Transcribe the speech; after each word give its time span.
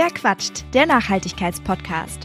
Wer 0.00 0.10
quatscht? 0.10 0.64
Der 0.74 0.86
Nachhaltigkeitspodcast. 0.86 2.20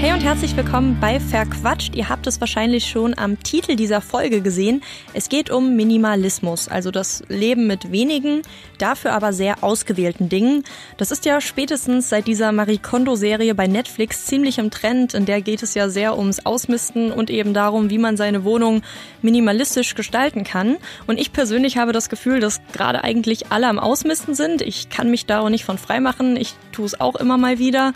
Hey 0.00 0.12
und 0.12 0.24
herzlich 0.24 0.56
willkommen 0.56 0.98
bei 1.00 1.20
Verquatscht. 1.20 1.79
Ihr 1.94 2.08
habt 2.08 2.26
es 2.26 2.40
wahrscheinlich 2.40 2.86
schon 2.86 3.16
am 3.16 3.42
Titel 3.42 3.76
dieser 3.76 4.00
Folge 4.00 4.40
gesehen. 4.40 4.82
Es 5.14 5.28
geht 5.28 5.50
um 5.50 5.76
Minimalismus, 5.76 6.68
also 6.68 6.90
das 6.90 7.22
Leben 7.28 7.66
mit 7.66 7.92
wenigen, 7.92 8.42
dafür 8.78 9.12
aber 9.12 9.32
sehr 9.32 9.62
ausgewählten 9.62 10.28
Dingen. 10.28 10.64
Das 10.96 11.10
ist 11.10 11.24
ja 11.24 11.40
spätestens 11.40 12.08
seit 12.08 12.26
dieser 12.26 12.52
Marie 12.52 12.78
Kondo-Serie 12.78 13.54
bei 13.54 13.66
Netflix 13.66 14.26
ziemlich 14.26 14.58
im 14.58 14.70
Trend. 14.70 15.14
In 15.14 15.26
der 15.26 15.40
geht 15.40 15.62
es 15.62 15.74
ja 15.74 15.88
sehr 15.88 16.16
ums 16.16 16.44
Ausmisten 16.46 17.12
und 17.12 17.30
eben 17.30 17.54
darum, 17.54 17.90
wie 17.90 17.98
man 17.98 18.16
seine 18.16 18.44
Wohnung 18.44 18.82
minimalistisch 19.22 19.94
gestalten 19.94 20.44
kann. 20.44 20.76
Und 21.06 21.18
ich 21.18 21.32
persönlich 21.32 21.76
habe 21.76 21.92
das 21.92 22.08
Gefühl, 22.08 22.40
dass 22.40 22.60
gerade 22.72 23.04
eigentlich 23.04 23.50
alle 23.50 23.68
am 23.68 23.78
Ausmisten 23.78 24.34
sind. 24.34 24.62
Ich 24.62 24.88
kann 24.90 25.10
mich 25.10 25.26
da 25.26 25.40
auch 25.40 25.48
nicht 25.48 25.64
von 25.64 25.78
frei 25.78 26.00
machen. 26.00 26.36
Ich 26.36 26.54
tue 26.72 26.86
es 26.86 27.00
auch 27.00 27.16
immer 27.16 27.38
mal 27.38 27.58
wieder. 27.58 27.92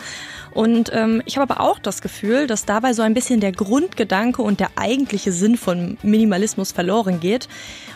Und 0.55 0.89
ähm, 0.93 1.21
ich 1.25 1.37
habe 1.37 1.53
aber 1.53 1.61
auch 1.61 1.79
das 1.79 2.01
Gefühl, 2.01 2.47
dass 2.47 2.63
dabei 2.63 2.93
so 2.93 3.01
ein 3.01 3.13
bisschen 3.13 3.41
der 3.41 3.51
Grundgedanke 3.51 4.41
und 4.41 4.61
der 4.61 4.69
eigentliche 4.77 5.33
Sinn 5.33 5.57
von 5.57 5.97
Minimalismus 6.01 6.71
verloren 6.71 7.19
geht. 7.19 7.49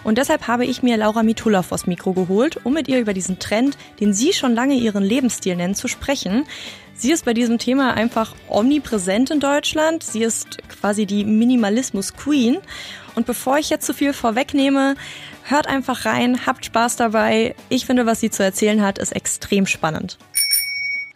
Und 0.04 0.18
deshalb 0.18 0.46
habe 0.48 0.66
ich 0.66 0.84
mir 0.84 0.98
Laura 0.98 1.24
Mitula 1.24 1.64
vors 1.64 1.88
Mikro 1.88 2.12
geholt, 2.12 2.60
um 2.66 2.74
mit 2.74 2.90
ihr 2.90 3.00
über 3.00 3.14
diesen 3.14 3.40
Trend, 3.40 3.78
den 4.02 4.14
sie 4.14 4.34
schon 4.34 4.56
lange 4.56 4.76
ihren 4.76 5.04
Lebensstil 5.04 5.56
nennt, 5.56 5.78
zu 5.78 5.88
sprechen. 5.88 6.44
Sie 6.96 7.14
ist 7.14 7.24
bei 7.24 7.34
diesem 7.34 7.60
Thema 7.60 7.94
einfach 7.94 8.36
omnipräsent 8.50 9.32
in 9.32 9.40
Deutschland. 9.40 10.04
Sie 10.04 10.22
ist 10.22 10.58
quasi 10.68 11.06
die 11.06 11.24
Minimalismus-Queen. 11.24 12.58
Und 13.16 13.26
bevor 13.26 13.58
ich 13.58 13.70
jetzt 13.70 13.86
zu 13.86 13.94
viel 13.94 14.12
vorwegnehme, 14.12 14.96
hört 15.44 15.68
einfach 15.68 16.04
rein, 16.04 16.46
habt 16.46 16.66
Spaß 16.66 16.98
dabei. 16.98 17.56
Ich 17.70 17.86
finde, 17.86 18.06
was 18.06 18.20
sie 18.20 18.32
zu 18.32 18.44
erzählen 18.44 18.82
hat, 18.82 18.98
ist 18.98 19.16
extrem 19.16 19.66
spannend. 19.66 20.18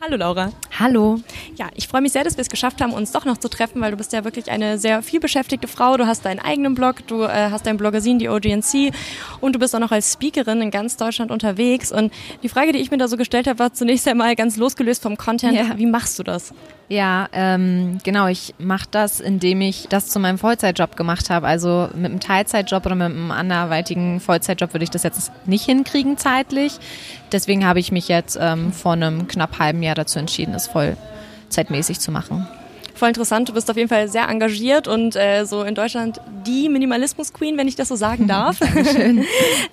Hallo 0.05 0.17
Laura. 0.17 0.51
Hallo. 0.77 1.21
Ja, 1.55 1.69
ich 1.75 1.87
freue 1.87 2.01
mich 2.01 2.11
sehr, 2.11 2.25
dass 2.25 2.35
wir 2.35 2.41
es 2.41 2.49
geschafft 2.49 2.81
haben, 2.81 2.91
uns 2.91 3.13
doch 3.13 3.23
noch 3.23 3.37
zu 3.37 3.47
treffen, 3.47 3.79
weil 3.79 3.91
du 3.91 3.95
bist 3.95 4.11
ja 4.11 4.25
wirklich 4.25 4.51
eine 4.51 4.77
sehr 4.77 5.01
vielbeschäftigte 5.01 5.69
Frau. 5.69 5.95
Du 5.95 6.05
hast 6.05 6.25
deinen 6.25 6.39
eigenen 6.39 6.75
Blog, 6.75 7.07
du 7.07 7.23
äh, 7.23 7.51
hast 7.51 7.65
dein 7.65 7.77
Bloggerin, 7.77 8.19
die 8.19 8.27
OGNC 8.27 8.93
und 9.39 9.55
du 9.55 9.59
bist 9.59 9.73
auch 9.73 9.79
noch 9.79 9.93
als 9.93 10.11
Speakerin 10.11 10.61
in 10.61 10.71
ganz 10.71 10.97
Deutschland 10.97 11.31
unterwegs. 11.31 11.89
Und 11.89 12.11
die 12.41 12.49
Frage, 12.49 12.73
die 12.73 12.79
ich 12.79 12.91
mir 12.91 12.97
da 12.97 13.07
so 13.07 13.15
gestellt 13.15 13.47
habe, 13.47 13.59
war 13.59 13.71
zunächst 13.71 14.05
einmal 14.09 14.35
ganz 14.35 14.57
losgelöst 14.57 15.01
vom 15.01 15.15
Content. 15.15 15.53
Ja. 15.53 15.77
Wie 15.77 15.85
machst 15.85 16.19
du 16.19 16.23
das? 16.23 16.53
Ja, 16.89 17.29
ähm, 17.31 17.99
genau. 18.03 18.27
Ich 18.27 18.53
mache 18.59 18.87
das, 18.91 19.21
indem 19.21 19.61
ich 19.61 19.87
das 19.87 20.09
zu 20.09 20.19
meinem 20.19 20.37
Vollzeitjob 20.37 20.97
gemacht 20.97 21.29
habe. 21.29 21.47
Also 21.47 21.87
mit 21.95 22.11
einem 22.11 22.19
Teilzeitjob 22.19 22.85
oder 22.85 22.95
mit 22.95 23.05
einem 23.05 23.31
anderweitigen 23.31 24.19
Vollzeitjob 24.19 24.73
würde 24.73 24.83
ich 24.83 24.91
das 24.91 25.03
jetzt 25.03 25.31
nicht 25.45 25.63
hinkriegen 25.63 26.17
zeitlich. 26.17 26.73
Deswegen 27.33 27.65
habe 27.65 27.79
ich 27.79 27.91
mich 27.91 28.07
jetzt 28.07 28.37
ähm, 28.39 28.71
vor 28.71 28.93
einem 28.93 29.27
knapp 29.27 29.59
halben 29.59 29.83
Jahr 29.83 29.95
dazu 29.95 30.19
entschieden, 30.19 30.53
es 30.53 30.67
vollzeitmäßig 30.67 31.99
zu 31.99 32.11
machen 32.11 32.47
voll 33.03 33.09
interessant. 33.09 33.49
Du 33.49 33.53
bist 33.53 33.69
auf 33.69 33.75
jeden 33.75 33.89
Fall 33.89 34.07
sehr 34.07 34.29
engagiert 34.29 34.87
und 34.87 35.17
äh, 35.17 35.43
so 35.43 35.63
in 35.63 35.75
Deutschland 35.75 36.21
die 36.45 36.69
Minimalismus-Queen, 36.69 37.57
wenn 37.57 37.67
ich 37.67 37.75
das 37.75 37.89
so 37.89 37.95
sagen 37.95 38.27
darf. 38.29 38.59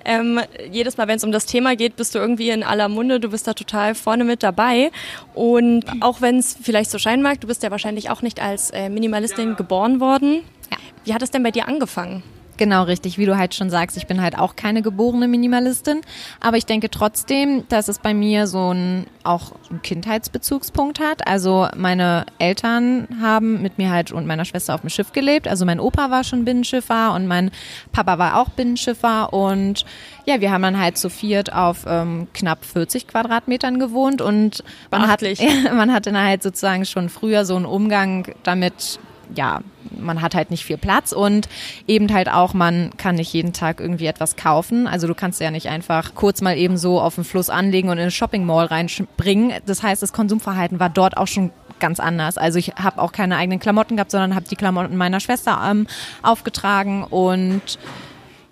Ähm, 0.03 0.39
jedes 0.71 0.97
Mal, 0.97 1.07
wenn 1.07 1.17
es 1.17 1.23
um 1.23 1.31
das 1.31 1.45
Thema 1.45 1.75
geht, 1.75 1.95
bist 1.95 2.15
du 2.15 2.19
irgendwie 2.19 2.49
in 2.49 2.63
aller 2.63 2.89
Munde. 2.89 3.19
Du 3.19 3.29
bist 3.29 3.47
da 3.47 3.53
total 3.53 3.93
vorne 3.93 4.23
mit 4.23 4.41
dabei. 4.41 4.91
Und 5.33 5.85
auch 6.01 6.21
wenn 6.21 6.37
es 6.37 6.57
vielleicht 6.61 6.89
so 6.89 6.97
scheinen 6.97 7.21
mag, 7.21 7.39
du 7.39 7.47
bist 7.47 7.61
ja 7.63 7.71
wahrscheinlich 7.71 8.09
auch 8.09 8.21
nicht 8.21 8.41
als 8.41 8.71
äh, 8.71 8.89
Minimalistin 8.89 9.55
geboren 9.55 9.99
worden. 9.99 10.41
Ja. 10.71 10.77
Wie 11.05 11.13
hat 11.13 11.21
es 11.21 11.31
denn 11.31 11.43
bei 11.43 11.51
dir 11.51 11.67
angefangen? 11.67 12.23
Genau, 12.61 12.83
richtig. 12.83 13.17
Wie 13.17 13.25
du 13.25 13.39
halt 13.39 13.55
schon 13.55 13.71
sagst, 13.71 13.97
ich 13.97 14.05
bin 14.05 14.21
halt 14.21 14.37
auch 14.37 14.55
keine 14.55 14.83
geborene 14.83 15.27
Minimalistin. 15.27 16.01
Aber 16.39 16.57
ich 16.57 16.67
denke 16.67 16.91
trotzdem, 16.91 17.67
dass 17.69 17.87
es 17.87 17.97
bei 17.97 18.13
mir 18.13 18.45
so 18.45 18.71
ein, 18.71 19.07
auch 19.23 19.53
einen 19.71 19.81
Kindheitsbezugspunkt 19.81 20.99
hat. 20.99 21.25
Also 21.27 21.67
meine 21.75 22.27
Eltern 22.37 23.07
haben 23.19 23.63
mit 23.63 23.79
mir 23.79 23.89
halt 23.89 24.11
und 24.11 24.27
meiner 24.27 24.45
Schwester 24.45 24.75
auf 24.75 24.81
dem 24.81 24.91
Schiff 24.91 25.11
gelebt. 25.11 25.47
Also 25.47 25.65
mein 25.65 25.79
Opa 25.79 26.11
war 26.11 26.23
schon 26.23 26.45
Binnenschiffer 26.45 27.15
und 27.15 27.25
mein 27.25 27.49
Papa 27.93 28.19
war 28.19 28.37
auch 28.37 28.49
Binnenschiffer. 28.49 29.33
Und 29.33 29.83
ja, 30.25 30.39
wir 30.39 30.51
haben 30.51 30.61
dann 30.61 30.79
halt 30.79 30.99
zu 30.99 31.09
viert 31.09 31.51
auf 31.51 31.85
ähm, 31.87 32.27
knapp 32.31 32.63
40 32.63 33.07
Quadratmetern 33.07 33.79
gewohnt. 33.79 34.21
Und 34.21 34.63
man 34.91 35.07
hat, 35.07 35.23
man 35.73 35.91
hatte 35.91 36.11
dann 36.11 36.23
halt 36.23 36.43
sozusagen 36.43 36.85
schon 36.85 37.09
früher 37.09 37.43
so 37.43 37.55
einen 37.55 37.65
Umgang 37.65 38.35
damit, 38.43 38.99
ja, 39.33 39.61
man 40.01 40.21
hat 40.21 40.35
halt 40.35 40.51
nicht 40.51 40.65
viel 40.65 40.77
Platz 40.77 41.11
und 41.11 41.47
eben 41.87 42.11
halt 42.13 42.29
auch, 42.29 42.53
man 42.53 42.91
kann 42.97 43.15
nicht 43.15 43.31
jeden 43.33 43.53
Tag 43.53 43.79
irgendwie 43.79 44.05
etwas 44.05 44.35
kaufen. 44.35 44.87
Also 44.87 45.07
du 45.07 45.15
kannst 45.15 45.39
ja 45.39 45.51
nicht 45.51 45.69
einfach 45.69 46.15
kurz 46.15 46.41
mal 46.41 46.57
eben 46.57 46.77
so 46.77 46.99
auf 46.99 47.15
den 47.15 47.23
Fluss 47.23 47.49
anlegen 47.49 47.89
und 47.89 47.97
in 47.97 48.03
eine 48.03 48.11
Shopping 48.11 48.45
Mall 48.45 48.65
reinspringen. 48.65 49.53
Das 49.65 49.83
heißt, 49.83 50.01
das 50.01 50.13
Konsumverhalten 50.13 50.79
war 50.79 50.89
dort 50.89 51.17
auch 51.17 51.27
schon 51.27 51.51
ganz 51.79 51.99
anders. 51.99 52.37
Also 52.37 52.59
ich 52.59 52.73
habe 52.75 53.01
auch 53.01 53.11
keine 53.11 53.37
eigenen 53.37 53.59
Klamotten 53.59 53.95
gehabt, 53.95 54.11
sondern 54.11 54.35
habe 54.35 54.47
die 54.47 54.55
Klamotten 54.55 54.95
meiner 54.95 55.19
Schwester 55.19 55.59
ähm, 55.69 55.87
aufgetragen 56.21 57.03
und 57.03 57.79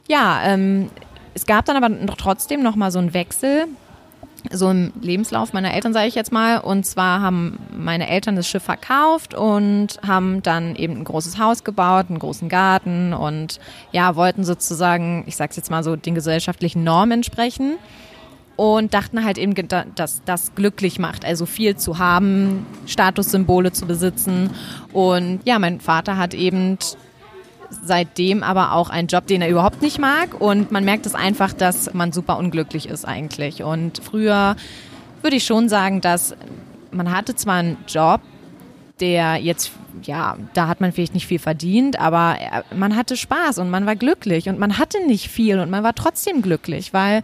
ja, 0.08 0.42
ähm, 0.44 0.90
es 1.36 1.46
gab 1.46 1.66
dann 1.66 1.82
aber 1.82 2.16
trotzdem 2.18 2.64
noch 2.64 2.76
mal 2.76 2.92
so 2.92 3.00
einen 3.00 3.14
Wechsel 3.14 3.68
so 4.52 4.70
im 4.70 4.92
Lebenslauf 5.02 5.54
meiner 5.54 5.74
Eltern, 5.74 5.94
sage 5.94 6.08
ich 6.08 6.16
jetzt 6.16 6.32
mal. 6.32 6.60
Und 6.60 6.86
zwar 6.86 7.22
haben 7.22 7.60
meine 7.76 8.10
Eltern 8.10 8.36
das 8.36 8.48
Schiff 8.48 8.64
verkauft 8.64 9.34
und 9.34 10.00
haben 10.06 10.42
dann 10.44 10.76
eben 10.76 10.98
ein 10.98 11.04
großes 11.04 11.38
Haus 11.38 11.64
gebaut, 11.64 12.08
einen 12.10 12.20
großen 12.20 12.50
Garten 12.50 13.14
und 13.14 13.60
ja, 13.92 14.16
wollten 14.16 14.44
sozusagen, 14.44 15.24
ich 15.28 15.36
sag's 15.36 15.56
jetzt 15.56 15.72
mal 15.72 15.84
so, 15.84 15.96
den 15.96 16.16
gesellschaftlichen 16.16 16.84
Normen 16.84 17.12
entsprechen 17.20 17.78
und 18.60 18.94
dachten 18.94 19.24
halt 19.24 19.38
eben, 19.38 19.56
dass 19.96 20.22
das 20.26 20.54
glücklich 20.54 21.00
macht, 21.00 21.24
also 21.24 21.46
viel 21.46 21.78
zu 21.78 21.98
haben, 21.98 22.66
Statussymbole 22.88 23.72
zu 23.72 23.86
besitzen. 23.86 24.50
Und 24.92 25.40
ja, 25.46 25.60
mein 25.60 25.80
Vater 25.80 26.18
hat 26.18 26.34
eben 26.34 26.78
seitdem 27.70 28.44
aber 28.44 28.74
auch 28.74 28.90
einen 28.90 29.08
Job, 29.08 29.28
den 29.28 29.42
er 29.42 29.50
überhaupt 29.50 29.82
nicht 29.82 30.00
mag. 30.00 30.40
Und 30.40 30.72
man 30.72 30.86
merkt 30.86 31.06
es 31.06 31.16
einfach, 31.16 31.54
dass 31.54 31.94
man 31.94 32.12
super 32.12 32.38
unglücklich 32.38 32.88
ist 32.88 33.06
eigentlich. 33.06 33.64
Und 33.64 34.02
früher 34.04 34.56
würde 35.22 35.38
ich 35.38 35.46
schon 35.46 35.70
sagen, 35.70 36.02
dass 36.02 36.36
man 36.92 37.12
hatte 37.12 37.36
zwar 37.36 37.56
einen 37.56 37.78
Job, 37.88 38.22
der 39.00 39.38
jetzt, 39.38 39.72
ja, 40.04 40.38
da 40.54 40.68
hat 40.68 40.82
man 40.82 40.92
vielleicht 40.92 41.14
nicht 41.14 41.28
viel 41.28 41.40
verdient, 41.40 42.00
aber 42.00 42.38
man 42.76 42.96
hatte 42.96 43.16
Spaß 43.16 43.60
und 43.60 43.70
man 43.70 43.86
war 43.86 43.96
glücklich 43.96 44.50
und 44.50 44.60
man 44.60 44.78
hatte 44.78 45.06
nicht 45.06 45.30
viel 45.30 45.60
und 45.60 45.70
man 45.70 45.84
war 45.84 45.96
trotzdem 45.96 46.42
glücklich, 46.42 46.94
weil 46.94 47.22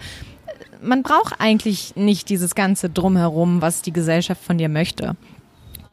man 0.81 1.03
braucht 1.03 1.35
eigentlich 1.39 1.95
nicht 1.95 2.29
dieses 2.29 2.55
ganze 2.55 2.89
Drumherum, 2.89 3.61
was 3.61 3.81
die 3.81 3.94
Gesellschaft 3.94 4.44
von 4.44 4.57
dir 4.57 4.69
möchte. 4.69 5.16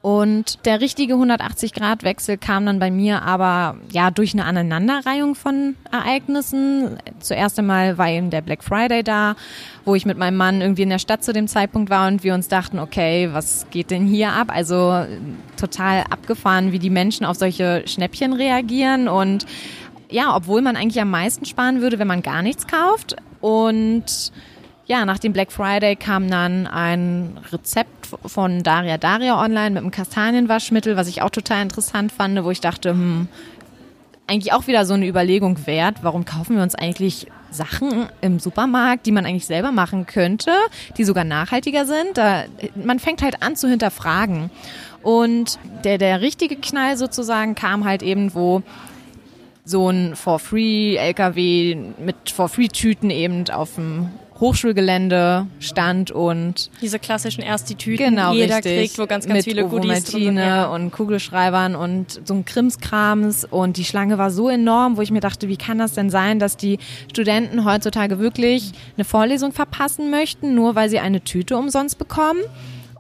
Und 0.02 0.66
der 0.66 0.80
richtige 0.80 1.14
180-Grad-Wechsel 1.14 2.36
kam 2.36 2.66
dann 2.66 2.80
bei 2.80 2.90
mir 2.90 3.22
aber 3.22 3.76
ja 3.92 4.10
durch 4.10 4.32
eine 4.32 4.44
Aneinanderreihung 4.44 5.36
von 5.36 5.76
Ereignissen. 5.92 6.98
Zuerst 7.20 7.56
einmal 7.60 7.98
war 7.98 8.08
eben 8.08 8.30
der 8.30 8.40
Black 8.40 8.64
Friday 8.64 9.04
da, 9.04 9.36
wo 9.84 9.94
ich 9.94 10.04
mit 10.04 10.18
meinem 10.18 10.36
Mann 10.36 10.60
irgendwie 10.60 10.82
in 10.82 10.90
der 10.90 10.98
Stadt 10.98 11.22
zu 11.22 11.32
dem 11.32 11.46
Zeitpunkt 11.46 11.88
war 11.88 12.08
und 12.08 12.24
wir 12.24 12.34
uns 12.34 12.48
dachten, 12.48 12.80
okay, 12.80 13.28
was 13.32 13.68
geht 13.70 13.92
denn 13.92 14.04
hier 14.04 14.32
ab? 14.32 14.48
Also 14.52 15.06
total 15.56 16.02
abgefahren, 16.10 16.72
wie 16.72 16.80
die 16.80 16.90
Menschen 16.90 17.24
auf 17.24 17.36
solche 17.36 17.84
Schnäppchen 17.86 18.32
reagieren 18.32 19.06
und 19.06 19.46
ja, 20.10 20.34
obwohl 20.36 20.62
man 20.62 20.76
eigentlich 20.76 21.00
am 21.00 21.10
meisten 21.10 21.46
sparen 21.46 21.80
würde, 21.80 22.00
wenn 22.00 22.08
man 22.08 22.22
gar 22.22 22.42
nichts 22.42 22.66
kauft 22.66 23.14
und 23.40 24.32
ja, 24.86 25.04
nach 25.04 25.18
dem 25.18 25.32
Black 25.32 25.52
Friday 25.52 25.96
kam 25.96 26.28
dann 26.30 26.66
ein 26.66 27.38
Rezept 27.52 28.08
von 28.26 28.62
Daria 28.62 28.98
Daria 28.98 29.40
online 29.40 29.70
mit 29.70 29.82
einem 29.82 29.90
Kastanienwaschmittel, 29.90 30.96
was 30.96 31.08
ich 31.08 31.22
auch 31.22 31.30
total 31.30 31.62
interessant 31.62 32.12
fand, 32.12 32.42
wo 32.44 32.50
ich 32.50 32.60
dachte, 32.60 32.90
hm, 32.90 33.28
eigentlich 34.26 34.52
auch 34.52 34.66
wieder 34.66 34.84
so 34.84 34.94
eine 34.94 35.06
Überlegung 35.06 35.66
wert. 35.66 35.96
Warum 36.02 36.24
kaufen 36.24 36.56
wir 36.56 36.62
uns 36.62 36.74
eigentlich 36.74 37.26
Sachen 37.50 38.06
im 38.20 38.38
Supermarkt, 38.38 39.06
die 39.06 39.12
man 39.12 39.26
eigentlich 39.26 39.46
selber 39.46 39.72
machen 39.72 40.06
könnte, 40.06 40.52
die 40.96 41.04
sogar 41.04 41.24
nachhaltiger 41.24 41.86
sind? 41.86 42.16
Da, 42.16 42.44
man 42.74 42.98
fängt 42.98 43.22
halt 43.22 43.42
an 43.42 43.56
zu 43.56 43.68
hinterfragen. 43.68 44.50
Und 45.02 45.58
der, 45.84 45.98
der 45.98 46.20
richtige 46.20 46.56
Knall 46.56 46.96
sozusagen 46.96 47.54
kam 47.54 47.84
halt 47.84 48.02
eben, 48.02 48.34
wo 48.34 48.62
so 49.64 49.90
ein 49.90 50.16
For-Free-LKW 50.16 51.76
mit 51.98 52.30
For-Free-Tüten 52.30 53.10
eben 53.10 53.48
auf 53.50 53.74
dem 53.74 54.10
Hochschulgelände 54.42 55.46
stand 55.60 56.10
und 56.10 56.68
diese 56.80 56.98
klassischen 56.98 57.42
erst 57.42 57.70
die 57.70 57.76
Tüten, 57.76 58.04
genau, 58.04 58.32
jeder 58.32 58.56
richtig, 58.56 58.76
kriegt, 58.76 58.98
wo 58.98 59.06
ganz 59.06 59.26
ganz 59.26 59.44
viele 59.44 59.66
Goodies 59.66 60.04
drin 60.04 60.24
sind, 60.24 60.36
ja. 60.36 60.66
und 60.66 60.90
Kugelschreibern 60.90 61.76
und 61.76 62.20
so 62.24 62.34
ein 62.34 62.44
Krimskrams 62.44 63.44
und 63.44 63.76
die 63.76 63.84
Schlange 63.84 64.18
war 64.18 64.32
so 64.32 64.48
enorm, 64.48 64.96
wo 64.96 65.02
ich 65.02 65.12
mir 65.12 65.20
dachte, 65.20 65.46
wie 65.46 65.56
kann 65.56 65.78
das 65.78 65.92
denn 65.92 66.10
sein, 66.10 66.40
dass 66.40 66.56
die 66.56 66.78
Studenten 67.08 67.64
heutzutage 67.64 68.18
wirklich 68.18 68.72
eine 68.96 69.04
Vorlesung 69.04 69.52
verpassen 69.52 70.10
möchten, 70.10 70.56
nur 70.56 70.74
weil 70.74 70.90
sie 70.90 70.98
eine 70.98 71.22
Tüte 71.22 71.56
umsonst 71.56 71.96
bekommen? 71.98 72.40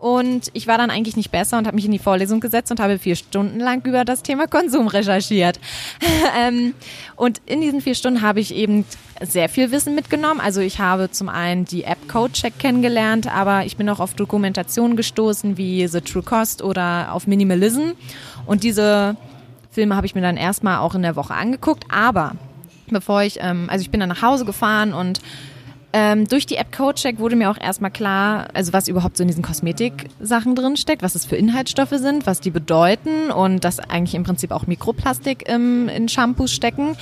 Und 0.02 0.50
ich 0.52 0.66
war 0.66 0.78
dann 0.78 0.90
eigentlich 0.90 1.14
nicht 1.14 1.30
besser 1.30 1.58
und 1.58 1.68
habe 1.68 1.76
mich 1.76 1.84
in 1.84 1.92
die 1.92 2.00
Vorlesung 2.00 2.40
gesetzt 2.40 2.72
und 2.72 2.80
habe 2.80 2.98
vier 2.98 3.14
Stunden 3.14 3.60
lang 3.60 3.86
über 3.86 4.04
das 4.04 4.24
Thema 4.24 4.48
Konsum 4.48 4.88
recherchiert. 4.88 5.60
ähm, 6.36 6.74
und 7.14 7.40
in 7.46 7.60
diesen 7.60 7.80
vier 7.80 7.94
Stunden 7.94 8.20
habe 8.20 8.40
ich 8.40 8.52
eben 8.52 8.84
sehr 9.20 9.48
viel 9.48 9.70
Wissen 9.70 9.94
mitgenommen. 9.94 10.40
Also 10.40 10.60
ich 10.60 10.80
habe 10.80 11.12
zum 11.12 11.28
einen 11.28 11.66
die 11.66 11.84
App 11.84 12.08
CodeCheck 12.08 12.58
kennengelernt, 12.58 13.32
aber 13.32 13.64
ich 13.64 13.76
bin 13.76 13.88
auch 13.88 14.00
auf 14.00 14.14
Dokumentationen 14.14 14.96
gestoßen 14.96 15.56
wie 15.56 15.86
The 15.86 16.00
True 16.00 16.24
Cost 16.24 16.62
oder 16.62 17.12
auf 17.12 17.28
Minimalism. 17.28 17.92
Und 18.44 18.64
diese 18.64 19.16
Filme 19.70 19.94
habe 19.94 20.06
ich 20.06 20.16
mir 20.16 20.22
dann 20.22 20.36
erstmal 20.36 20.78
auch 20.78 20.96
in 20.96 21.02
der 21.02 21.14
Woche 21.14 21.34
angeguckt. 21.34 21.84
Aber 21.92 22.32
bevor 22.88 23.22
ich, 23.22 23.38
ähm, 23.40 23.68
also 23.70 23.82
ich 23.82 23.90
bin 23.90 24.00
dann 24.00 24.08
nach 24.08 24.22
Hause 24.22 24.46
gefahren 24.46 24.94
und 24.94 25.20
ähm, 25.92 26.26
durch 26.26 26.46
die 26.46 26.56
App 26.56 26.72
CodeCheck 26.72 27.18
wurde 27.18 27.36
mir 27.36 27.50
auch 27.50 27.58
erstmal 27.60 27.90
klar, 27.90 28.48
also 28.54 28.72
was 28.72 28.88
überhaupt 28.88 29.16
so 29.16 29.22
in 29.22 29.28
diesen 29.28 29.42
Kosmetik-Sachen 29.42 30.54
drin 30.54 30.76
steckt, 30.76 31.02
was 31.02 31.14
es 31.14 31.24
für 31.24 31.36
Inhaltsstoffe 31.36 31.94
sind, 31.96 32.26
was 32.26 32.40
die 32.40 32.50
bedeuten 32.50 33.30
und 33.30 33.64
dass 33.64 33.78
eigentlich 33.78 34.14
im 34.14 34.24
Prinzip 34.24 34.52
auch 34.52 34.66
Mikroplastik 34.66 35.48
im, 35.48 35.88
in 35.88 36.08
Shampoos 36.08 36.52
stecken. 36.52 36.96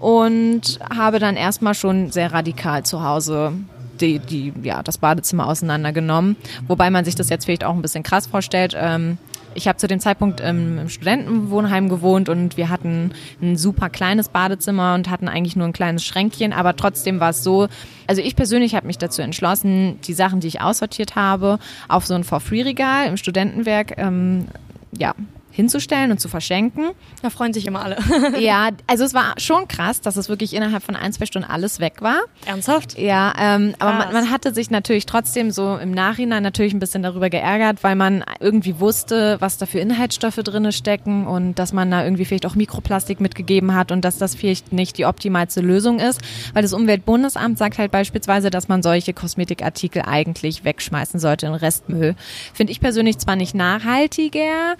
Und 0.00 0.78
habe 0.94 1.18
dann 1.18 1.36
erstmal 1.36 1.72
schon 1.72 2.12
sehr 2.12 2.30
radikal 2.32 2.84
zu 2.84 3.02
Hause 3.02 3.52
die, 4.00 4.18
die, 4.18 4.52
ja, 4.62 4.82
das 4.82 4.98
Badezimmer 4.98 5.46
auseinandergenommen. 5.46 6.36
Wobei 6.68 6.90
man 6.90 7.04
sich 7.04 7.14
das 7.14 7.30
jetzt 7.30 7.46
vielleicht 7.46 7.64
auch 7.64 7.74
ein 7.74 7.82
bisschen 7.82 8.02
krass 8.02 8.26
vorstellt. 8.26 8.76
Ähm, 8.78 9.18
ich 9.56 9.68
habe 9.68 9.78
zu 9.78 9.88
dem 9.88 10.00
Zeitpunkt 10.00 10.40
im, 10.40 10.78
im 10.78 10.88
Studentenwohnheim 10.88 11.88
gewohnt 11.88 12.28
und 12.28 12.56
wir 12.56 12.68
hatten 12.68 13.12
ein 13.40 13.56
super 13.56 13.88
kleines 13.90 14.28
Badezimmer 14.28 14.94
und 14.94 15.10
hatten 15.10 15.28
eigentlich 15.28 15.56
nur 15.56 15.66
ein 15.66 15.72
kleines 15.72 16.04
Schränkchen, 16.04 16.52
aber 16.52 16.76
trotzdem 16.76 17.20
war 17.20 17.30
es 17.30 17.42
so, 17.42 17.68
also 18.06 18.22
ich 18.22 18.36
persönlich 18.36 18.74
habe 18.74 18.86
mich 18.86 18.98
dazu 18.98 19.22
entschlossen, 19.22 19.98
die 20.02 20.14
Sachen, 20.14 20.40
die 20.40 20.48
ich 20.48 20.60
aussortiert 20.60 21.16
habe, 21.16 21.58
auf 21.88 22.06
so 22.06 22.14
ein 22.14 22.24
For-Free-Regal 22.24 23.08
im 23.08 23.16
Studentenwerk 23.16 23.98
ähm, 23.98 24.48
ja, 24.92 25.14
hinzustellen 25.56 26.10
und 26.10 26.20
zu 26.20 26.28
verschenken. 26.28 26.90
Da 27.22 27.30
freuen 27.30 27.54
sich 27.54 27.66
immer 27.66 27.82
alle. 27.82 27.96
ja, 28.38 28.68
also 28.86 29.04
es 29.04 29.14
war 29.14 29.34
schon 29.38 29.66
krass, 29.68 30.02
dass 30.02 30.16
es 30.16 30.28
wirklich 30.28 30.54
innerhalb 30.54 30.82
von 30.82 30.94
ein, 30.94 31.12
zwei 31.12 31.24
Stunden 31.24 31.48
alles 31.48 31.80
weg 31.80 32.02
war. 32.02 32.18
Ernsthaft? 32.44 32.98
Ja, 32.98 33.32
ähm, 33.38 33.74
aber 33.78 33.92
man, 33.94 34.12
man, 34.12 34.30
hatte 34.30 34.52
sich 34.52 34.70
natürlich 34.70 35.06
trotzdem 35.06 35.50
so 35.50 35.76
im 35.76 35.92
Nachhinein 35.92 36.42
natürlich 36.42 36.74
ein 36.74 36.78
bisschen 36.78 37.02
darüber 37.02 37.30
geärgert, 37.30 37.82
weil 37.82 37.96
man 37.96 38.22
irgendwie 38.38 38.80
wusste, 38.80 39.36
was 39.40 39.56
da 39.56 39.64
für 39.64 39.78
Inhaltsstoffe 39.78 40.36
drinne 40.36 40.72
stecken 40.72 41.26
und 41.26 41.54
dass 41.54 41.72
man 41.72 41.90
da 41.90 42.04
irgendwie 42.04 42.26
vielleicht 42.26 42.44
auch 42.44 42.54
Mikroplastik 42.54 43.20
mitgegeben 43.20 43.74
hat 43.74 43.92
und 43.92 44.04
dass 44.04 44.18
das 44.18 44.34
vielleicht 44.34 44.72
nicht 44.74 44.98
die 44.98 45.06
optimalste 45.06 45.62
Lösung 45.62 46.00
ist, 46.00 46.20
weil 46.52 46.62
das 46.62 46.74
Umweltbundesamt 46.74 47.56
sagt 47.56 47.78
halt 47.78 47.90
beispielsweise, 47.90 48.50
dass 48.50 48.68
man 48.68 48.82
solche 48.82 49.14
Kosmetikartikel 49.14 50.02
eigentlich 50.02 50.64
wegschmeißen 50.64 51.18
sollte 51.18 51.46
in 51.46 51.54
Restmüll. 51.54 52.14
Finde 52.52 52.72
ich 52.72 52.80
persönlich 52.80 53.16
zwar 53.18 53.36
nicht 53.36 53.54
nachhaltiger, 53.54 54.76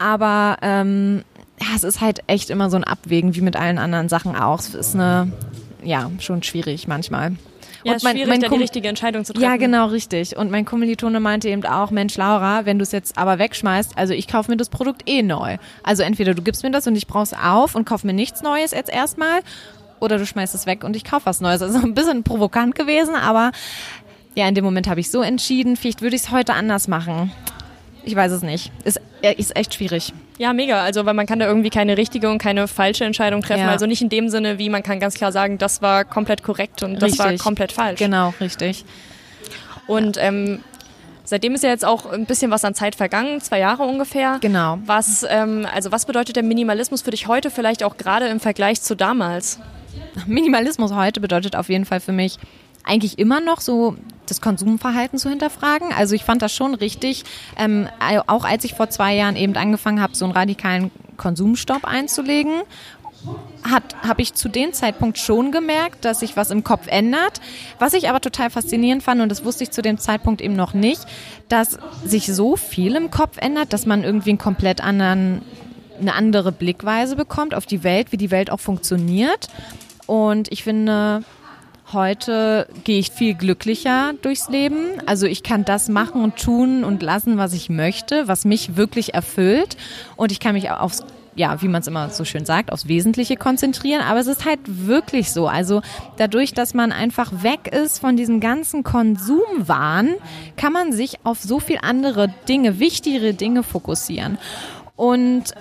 aber 0.00 0.56
ähm, 0.62 1.22
ja, 1.60 1.68
es 1.76 1.84
ist 1.84 2.00
halt 2.00 2.20
echt 2.26 2.50
immer 2.50 2.70
so 2.70 2.76
ein 2.76 2.84
Abwägen, 2.84 3.34
wie 3.34 3.42
mit 3.42 3.54
allen 3.54 3.78
anderen 3.78 4.08
Sachen 4.08 4.34
auch. 4.34 4.58
Es 4.58 4.74
ist 4.74 4.94
eine, 4.94 5.30
ja, 5.84 6.10
schon 6.18 6.42
schwierig 6.42 6.88
manchmal. 6.88 7.32
Ja, 7.84 7.92
und 7.92 8.02
mein, 8.02 8.16
schwierig, 8.16 8.28
mein 8.28 8.40
da 8.40 8.48
die 8.48 8.56
richtige 8.56 8.88
Entscheidung 8.88 9.24
zu 9.24 9.32
treffen. 9.32 9.44
Ja, 9.44 9.56
genau, 9.56 9.86
richtig. 9.86 10.36
Und 10.36 10.50
mein 10.50 10.64
Kommilitone 10.64 11.20
meinte 11.20 11.48
eben 11.48 11.64
auch, 11.64 11.90
Mensch, 11.90 12.16
Laura, 12.16 12.64
wenn 12.64 12.78
du 12.78 12.82
es 12.82 12.92
jetzt 12.92 13.16
aber 13.18 13.38
wegschmeißt, 13.38 13.96
also 13.96 14.14
ich 14.14 14.26
kaufe 14.26 14.50
mir 14.50 14.56
das 14.56 14.70
Produkt 14.70 15.08
eh 15.08 15.22
neu. 15.22 15.58
Also 15.82 16.02
entweder 16.02 16.34
du 16.34 16.42
gibst 16.42 16.62
mir 16.62 16.70
das 16.70 16.86
und 16.86 16.96
ich 16.96 17.06
brauche 17.06 17.24
es 17.24 17.34
auf 17.34 17.74
und 17.74 17.84
kauf 17.84 18.04
mir 18.04 18.12
nichts 18.14 18.42
Neues 18.42 18.72
jetzt 18.72 18.90
erstmal, 18.90 19.40
oder 19.98 20.16
du 20.16 20.26
schmeißt 20.26 20.54
es 20.54 20.64
weg 20.66 20.82
und 20.82 20.96
ich 20.96 21.04
kaufe 21.04 21.26
was 21.26 21.40
Neues. 21.40 21.60
Also 21.60 21.78
ein 21.82 21.94
bisschen 21.94 22.22
provokant 22.22 22.74
gewesen, 22.74 23.14
aber 23.14 23.52
ja, 24.34 24.48
in 24.48 24.54
dem 24.54 24.64
Moment 24.64 24.88
habe 24.88 25.00
ich 25.00 25.10
so 25.10 25.22
entschieden, 25.22 25.76
vielleicht 25.76 26.02
würde 26.02 26.16
ich 26.16 26.22
es 26.22 26.30
heute 26.30 26.54
anders 26.54 26.88
machen. 26.88 27.32
Ich 28.04 28.16
weiß 28.16 28.32
es 28.32 28.42
nicht. 28.42 28.72
Ist, 28.84 29.00
ist 29.36 29.56
echt 29.56 29.74
schwierig. 29.74 30.12
Ja, 30.38 30.52
mega. 30.52 30.82
Also, 30.82 31.04
weil 31.06 31.14
man 31.14 31.26
kann 31.26 31.38
da 31.38 31.46
irgendwie 31.46 31.70
keine 31.70 31.96
richtige 31.96 32.30
und 32.30 32.38
keine 32.38 32.66
falsche 32.66 33.04
Entscheidung 33.04 33.42
treffen. 33.42 33.64
Ja. 33.64 33.70
Also 33.70 33.86
nicht 33.86 34.02
in 34.02 34.08
dem 34.08 34.28
Sinne, 34.28 34.58
wie 34.58 34.70
man 34.70 34.82
kann 34.82 35.00
ganz 35.00 35.14
klar 35.14 35.32
sagen, 35.32 35.58
das 35.58 35.82
war 35.82 36.04
komplett 36.04 36.42
korrekt 36.42 36.82
und 36.82 36.96
richtig. 37.02 37.18
das 37.18 37.18
war 37.18 37.36
komplett 37.36 37.72
falsch. 37.72 37.98
Genau, 37.98 38.32
richtig. 38.40 38.84
Und 39.86 40.16
ähm, 40.18 40.60
seitdem 41.24 41.54
ist 41.54 41.64
ja 41.64 41.70
jetzt 41.70 41.84
auch 41.84 42.06
ein 42.06 42.26
bisschen 42.26 42.50
was 42.50 42.64
an 42.64 42.74
Zeit 42.74 42.94
vergangen, 42.94 43.40
zwei 43.40 43.58
Jahre 43.58 43.82
ungefähr. 43.82 44.38
Genau. 44.40 44.78
Was, 44.86 45.26
ähm, 45.28 45.66
also 45.72 45.92
was 45.92 46.06
bedeutet 46.06 46.36
der 46.36 46.42
Minimalismus 46.42 47.02
für 47.02 47.10
dich 47.10 47.26
heute, 47.26 47.50
vielleicht 47.50 47.82
auch 47.82 47.96
gerade 47.96 48.28
im 48.28 48.40
Vergleich 48.40 48.80
zu 48.82 48.94
damals? 48.94 49.58
Minimalismus 50.26 50.92
heute 50.92 51.20
bedeutet 51.20 51.56
auf 51.56 51.68
jeden 51.68 51.84
Fall 51.84 52.00
für 52.00 52.12
mich 52.12 52.38
eigentlich 52.84 53.18
immer 53.18 53.40
noch 53.40 53.60
so 53.60 53.96
das 54.30 54.40
Konsumverhalten 54.40 55.18
zu 55.18 55.28
hinterfragen. 55.28 55.92
Also 55.92 56.14
ich 56.14 56.24
fand 56.24 56.42
das 56.42 56.54
schon 56.54 56.74
richtig, 56.74 57.24
ähm, 57.56 57.88
auch 58.26 58.44
als 58.44 58.64
ich 58.64 58.74
vor 58.74 58.90
zwei 58.90 59.14
Jahren 59.14 59.36
eben 59.36 59.56
angefangen 59.56 60.00
habe, 60.00 60.14
so 60.14 60.24
einen 60.24 60.32
radikalen 60.32 60.90
Konsumstopp 61.16 61.84
einzulegen 61.84 62.62
habe 63.62 64.22
ich 64.22 64.34
zu 64.34 64.48
dem 64.48 64.72
Zeitpunkt 64.72 65.18
schon 65.18 65.52
gemerkt, 65.52 66.04
dass 66.04 66.20
sich 66.20 66.36
was 66.36 66.50
im 66.50 66.64
Kopf 66.64 66.86
ändert. 66.86 67.40
Was 67.78 67.92
ich 67.92 68.08
aber 68.08 68.20
total 68.20 68.50
faszinierend 68.50 69.02
fand, 69.02 69.20
und 69.20 69.28
das 69.28 69.44
wusste 69.44 69.64
ich 69.64 69.70
zu 69.70 69.82
dem 69.82 69.98
Zeitpunkt 69.98 70.40
eben 70.40 70.54
noch 70.54 70.72
nicht, 70.72 71.02
dass 71.48 71.78
sich 72.04 72.26
so 72.26 72.56
viel 72.56 72.96
im 72.96 73.10
Kopf 73.10 73.36
ändert, 73.36 73.72
dass 73.72 73.84
man 73.84 74.02
irgendwie 74.02 74.30
einen 74.30 74.38
komplett 74.38 74.80
anderen, 74.80 75.42
eine 76.00 76.14
andere 76.14 76.52
Blickweise 76.52 77.16
bekommt 77.16 77.54
auf 77.54 77.66
die 77.66 77.84
Welt, 77.84 78.12
wie 78.12 78.16
die 78.16 78.30
Welt 78.30 78.50
auch 78.50 78.60
funktioniert. 78.60 79.48
Und 80.06 80.50
ich 80.50 80.64
finde, 80.64 81.22
Heute 81.92 82.68
gehe 82.84 83.00
ich 83.00 83.10
viel 83.10 83.34
glücklicher 83.34 84.12
durchs 84.22 84.48
Leben. 84.48 84.76
Also 85.06 85.26
ich 85.26 85.42
kann 85.42 85.64
das 85.64 85.88
machen 85.88 86.22
und 86.22 86.36
tun 86.36 86.84
und 86.84 87.02
lassen, 87.02 87.36
was 87.36 87.52
ich 87.52 87.68
möchte, 87.68 88.28
was 88.28 88.44
mich 88.44 88.76
wirklich 88.76 89.14
erfüllt. 89.14 89.76
Und 90.16 90.30
ich 90.30 90.38
kann 90.38 90.54
mich 90.54 90.70
aufs 90.70 91.04
ja, 91.36 91.62
wie 91.62 91.68
man 91.68 91.80
es 91.80 91.86
immer 91.86 92.10
so 92.10 92.24
schön 92.24 92.44
sagt, 92.44 92.72
aufs 92.72 92.88
Wesentliche 92.88 93.36
konzentrieren. 93.36 94.02
Aber 94.02 94.20
es 94.20 94.26
ist 94.26 94.44
halt 94.44 94.60
wirklich 94.64 95.32
so. 95.32 95.46
Also 95.46 95.80
dadurch, 96.16 96.52
dass 96.52 96.74
man 96.74 96.92
einfach 96.92 97.42
weg 97.42 97.72
ist 97.72 97.98
von 97.98 98.16
diesem 98.16 98.40
ganzen 98.40 98.82
Konsumwahn, 98.82 100.14
kann 100.56 100.72
man 100.72 100.92
sich 100.92 101.18
auf 101.24 101.40
so 101.40 101.60
viel 101.60 101.78
andere 101.82 102.34
Dinge, 102.48 102.78
wichtigere 102.78 103.32
Dinge 103.32 103.62
fokussieren. 103.62 104.38
Und 104.96 105.54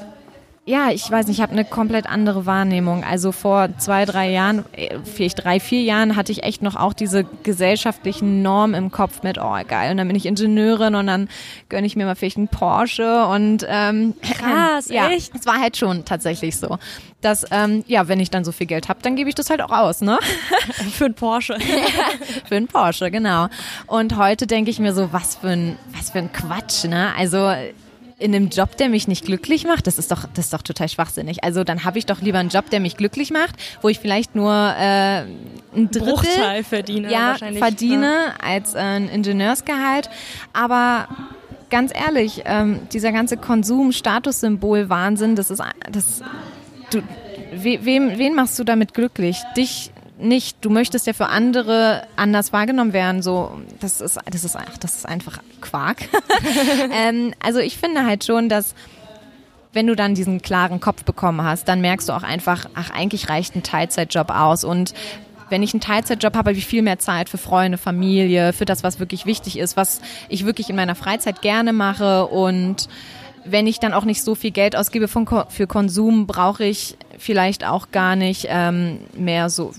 ja, 0.69 0.91
ich 0.91 1.09
weiß 1.09 1.25
nicht, 1.25 1.37
ich 1.37 1.41
habe 1.41 1.53
eine 1.53 1.65
komplett 1.65 2.05
andere 2.05 2.45
Wahrnehmung. 2.45 3.03
Also 3.03 3.31
vor 3.31 3.69
zwei, 3.79 4.05
drei 4.05 4.29
Jahren, 4.29 4.65
äh, 4.73 4.99
vielleicht 5.03 5.43
drei, 5.43 5.59
vier 5.59 5.81
Jahren 5.81 6.15
hatte 6.15 6.31
ich 6.31 6.43
echt 6.43 6.61
noch 6.61 6.75
auch 6.75 6.93
diese 6.93 7.23
gesellschaftlichen 7.41 8.43
Normen 8.43 8.75
im 8.75 8.91
Kopf 8.91 9.23
mit, 9.23 9.39
oh 9.39 9.57
geil, 9.67 9.89
und 9.89 9.97
dann 9.97 10.07
bin 10.07 10.15
ich 10.15 10.27
Ingenieurin 10.27 10.93
und 10.93 11.07
dann 11.07 11.27
gönne 11.69 11.87
ich 11.87 11.95
mir 11.95 12.05
mal 12.05 12.13
vielleicht 12.13 12.37
einen 12.37 12.49
Porsche 12.49 13.25
und 13.25 13.65
ähm, 13.67 14.13
krass, 14.21 14.89
ja, 14.89 15.09
echt? 15.09 15.33
Es 15.33 15.47
war 15.47 15.59
halt 15.59 15.75
schon 15.75 16.05
tatsächlich 16.05 16.57
so, 16.57 16.77
dass 17.21 17.47
ähm, 17.49 17.83
ja, 17.87 18.07
wenn 18.07 18.19
ich 18.19 18.29
dann 18.29 18.45
so 18.45 18.51
viel 18.51 18.67
Geld 18.67 18.89
habe, 18.89 18.99
dann 19.01 19.15
gebe 19.15 19.27
ich 19.27 19.35
das 19.35 19.49
halt 19.49 19.63
auch 19.63 19.71
aus, 19.71 20.01
ne? 20.01 20.19
für 20.91 21.05
einen 21.05 21.15
Porsche. 21.15 21.57
für 22.45 22.55
einen 22.55 22.67
Porsche, 22.67 23.09
genau. 23.09 23.47
Und 23.87 24.17
heute 24.17 24.45
denke 24.45 24.69
ich 24.69 24.77
mir 24.77 24.93
so, 24.93 25.11
was 25.11 25.35
für 25.35 25.49
ein, 25.49 25.77
was 25.97 26.11
für 26.11 26.19
ein 26.19 26.31
Quatsch, 26.31 26.83
ne? 26.83 27.09
Also 27.17 27.51
in 28.19 28.35
einem 28.35 28.49
Job, 28.49 28.75
der 28.77 28.89
mich 28.89 29.07
nicht 29.07 29.25
glücklich 29.25 29.65
macht, 29.65 29.87
das 29.87 29.97
ist 29.97 30.11
doch, 30.11 30.25
das 30.33 30.45
ist 30.45 30.53
doch 30.53 30.61
total 30.61 30.89
schwachsinnig. 30.89 31.43
Also 31.43 31.63
dann 31.63 31.85
habe 31.85 31.97
ich 31.97 32.05
doch 32.05 32.21
lieber 32.21 32.37
einen 32.37 32.49
Job, 32.49 32.69
der 32.69 32.81
mich 32.81 32.97
glücklich 32.97 33.31
macht, 33.31 33.55
wo 33.81 33.87
ich 33.89 33.99
vielleicht 33.99 34.35
nur 34.35 34.51
äh, 34.53 35.21
ein 35.21 35.89
Drittel 35.89 36.01
Bruchteil 36.01 36.63
verdiene, 36.63 37.11
ja, 37.11 37.37
verdiene 37.57 38.33
als 38.43 38.75
äh, 38.75 38.79
ein 38.79 39.09
Ingenieursgehalt. 39.09 40.09
Aber 40.51 41.07
ganz 41.69 41.93
ehrlich, 41.95 42.43
ähm, 42.45 42.81
dieser 42.91 43.13
ganze 43.13 43.37
Konsum, 43.37 43.93
Statussymbol, 43.93 44.89
Wahnsinn, 44.89 45.35
das 45.35 45.49
ist, 45.49 45.61
das, 45.89 46.21
du, 46.91 47.01
we, 47.53 47.79
wem, 47.83 48.17
wen 48.17 48.35
machst 48.35 48.59
du 48.59 48.65
damit 48.65 48.93
glücklich? 48.93 49.41
Dich 49.55 49.91
nicht. 50.19 50.57
Du 50.61 50.69
möchtest 50.69 51.07
ja 51.07 51.13
für 51.13 51.27
andere 51.27 52.03
anders 52.15 52.53
wahrgenommen 52.53 52.93
werden. 52.93 53.21
So, 53.21 53.59
das 53.79 54.01
ist, 54.01 54.17
das 54.29 54.43
ist, 54.43 54.55
ach, 54.55 54.77
das 54.77 54.97
ist 54.97 55.05
einfach 55.05 55.39
Quark. 55.61 56.03
ähm, 56.93 57.33
also 57.39 57.59
ich 57.59 57.77
finde 57.77 58.05
halt 58.05 58.23
schon, 58.25 58.49
dass 58.49 58.75
wenn 59.73 59.87
du 59.87 59.95
dann 59.95 60.15
diesen 60.15 60.41
klaren 60.41 60.79
Kopf 60.79 61.03
bekommen 61.03 61.43
hast, 61.43 61.67
dann 61.67 61.81
merkst 61.81 62.09
du 62.09 62.13
auch 62.13 62.23
einfach, 62.23 62.65
ach, 62.73 62.89
eigentlich 62.89 63.29
reicht 63.29 63.55
ein 63.55 63.63
Teilzeitjob 63.63 64.31
aus 64.31 64.63
und 64.63 64.93
wenn 65.49 65.63
ich 65.63 65.73
einen 65.73 65.81
Teilzeitjob 65.81 66.35
habe, 66.35 66.49
habe 66.49 66.57
ich 66.57 66.65
viel 66.65 66.83
mehr 66.83 66.99
Zeit 66.99 67.27
für 67.27 67.37
Freunde, 67.37 67.77
Familie, 67.77 68.53
für 68.53 68.65
das, 68.65 68.83
was 68.83 68.99
wirklich 68.99 69.25
wichtig 69.25 69.57
ist, 69.57 69.77
was 69.77 69.99
ich 70.29 70.45
wirklich 70.45 70.69
in 70.69 70.75
meiner 70.75 70.95
Freizeit 70.95 71.41
gerne 71.41 71.73
mache 71.73 72.27
und 72.27 72.87
wenn 73.45 73.67
ich 73.67 73.79
dann 73.79 73.93
auch 73.93 74.05
nicht 74.05 74.23
so 74.23 74.35
viel 74.35 74.51
Geld 74.51 74.75
ausgebe 74.75 75.07
für 75.07 75.67
Konsum, 75.67 76.27
brauche 76.27 76.63
ich 76.63 76.97
vielleicht 77.17 77.65
auch 77.65 77.91
gar 77.91 78.15
nicht 78.15 78.47
ähm, 78.49 78.99
mehr 79.15 79.49
so, 79.49 79.71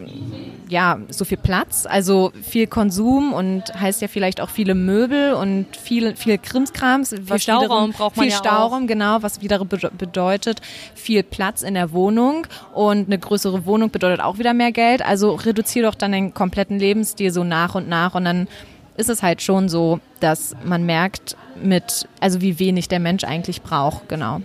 ja, 0.68 0.98
so 1.08 1.24
viel 1.24 1.38
Platz. 1.38 1.86
Also 1.86 2.32
viel 2.42 2.66
Konsum 2.66 3.32
und 3.32 3.62
heißt 3.74 4.02
ja 4.02 4.08
vielleicht 4.08 4.40
auch 4.40 4.50
viele 4.50 4.74
Möbel 4.74 5.32
und 5.32 5.76
viel, 5.76 6.14
viel 6.16 6.38
Krimskrams. 6.38 7.10
Viel 7.10 7.38
Stauraum 7.38 7.92
braucht 7.92 8.16
man 8.16 8.24
Viel 8.24 8.32
ja 8.32 8.38
Stauraum, 8.38 8.84
auch. 8.84 8.88
genau, 8.88 9.22
was 9.22 9.40
wieder 9.40 9.64
bedeutet 9.64 10.60
viel 10.94 11.22
Platz 11.22 11.62
in 11.62 11.74
der 11.74 11.92
Wohnung 11.92 12.46
und 12.74 13.06
eine 13.06 13.18
größere 13.18 13.64
Wohnung 13.66 13.90
bedeutet 13.90 14.20
auch 14.20 14.38
wieder 14.38 14.54
mehr 14.54 14.72
Geld. 14.72 15.02
Also 15.02 15.34
reduziere 15.34 15.86
doch 15.86 15.94
dann 15.94 16.12
den 16.12 16.34
kompletten 16.34 16.78
Lebensstil 16.78 17.32
so 17.32 17.42
nach 17.42 17.74
und 17.74 17.88
nach 17.88 18.14
und 18.14 18.24
dann 18.24 18.48
ist 18.96 19.08
es 19.08 19.22
halt 19.22 19.40
schon 19.40 19.68
so, 19.70 19.98
dass 20.20 20.54
man 20.62 20.84
merkt, 20.84 21.36
mit, 21.62 22.08
also 22.20 22.40
wie 22.40 22.58
wenig 22.58 22.88
der 22.88 23.00
Mensch 23.00 23.24
eigentlich 23.24 23.62
braucht, 23.62 24.08
genau. 24.08 24.40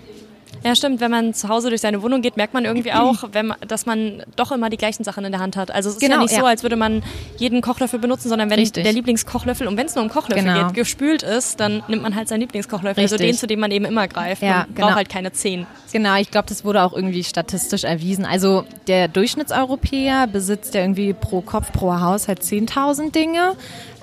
Ja, 0.65 0.75
stimmt. 0.75 0.99
Wenn 0.99 1.11
man 1.11 1.33
zu 1.35 1.47
Hause 1.47 1.69
durch 1.69 1.81
seine 1.81 2.01
Wohnung 2.01 2.23
geht, 2.23 2.37
merkt 2.37 2.55
man 2.55 2.65
irgendwie 2.65 2.91
auch, 2.91 3.29
man, 3.33 3.53
dass 3.67 3.85
man 3.85 4.23
doch 4.35 4.51
immer 4.51 4.71
die 4.71 4.77
gleichen 4.77 5.03
Sachen 5.03 5.23
in 5.23 5.31
der 5.31 5.39
Hand 5.39 5.57
hat. 5.57 5.69
Also 5.69 5.89
es 5.89 5.95
ist 5.95 6.01
genau, 6.01 6.15
ja 6.15 6.21
nicht 6.21 6.33
ja. 6.33 6.39
so, 6.39 6.45
als 6.45 6.63
würde 6.63 6.75
man 6.75 7.03
jeden 7.37 7.61
Kochlöffel 7.61 7.99
benutzen, 7.99 8.29
sondern 8.29 8.49
wenn 8.49 8.59
Richtig. 8.59 8.83
der 8.83 8.91
Lieblingskochlöffel, 8.91 9.67
und 9.67 9.77
wenn 9.77 9.85
es 9.85 9.93
nur 9.93 10.03
um 10.03 10.09
Kochlöffel 10.09 10.43
genau. 10.43 10.67
geht, 10.67 10.75
gespült 10.75 11.21
ist, 11.21 11.59
dann 11.59 11.83
nimmt 11.87 12.01
man 12.01 12.15
halt 12.15 12.27
seinen 12.27 12.41
Lieblingskochlöffel, 12.41 13.03
Richtig. 13.03 13.19
also 13.19 13.23
den, 13.23 13.35
zu 13.35 13.45
dem 13.45 13.59
man 13.59 13.69
eben 13.69 13.85
immer 13.85 14.07
greift. 14.07 14.41
Ja, 14.41 14.65
man 14.65 14.73
genau. 14.73 14.87
braucht 14.87 14.97
halt 14.97 15.09
keine 15.09 15.31
zehn. 15.31 15.67
Genau, 15.93 16.15
ich 16.15 16.31
glaube, 16.31 16.47
das 16.49 16.65
wurde 16.65 16.81
auch 16.83 16.93
irgendwie 16.93 17.23
statistisch 17.23 17.83
erwiesen. 17.83 18.25
Also 18.25 18.65
der 18.87 19.07
Durchschnittseuropäer 19.07 20.25
besitzt 20.25 20.73
ja 20.73 20.81
irgendwie 20.81 21.13
pro 21.13 21.41
Kopf, 21.41 21.71
pro 21.73 21.99
Haushalt 21.99 22.41
10.000 22.41 23.11
Dinge. 23.11 23.55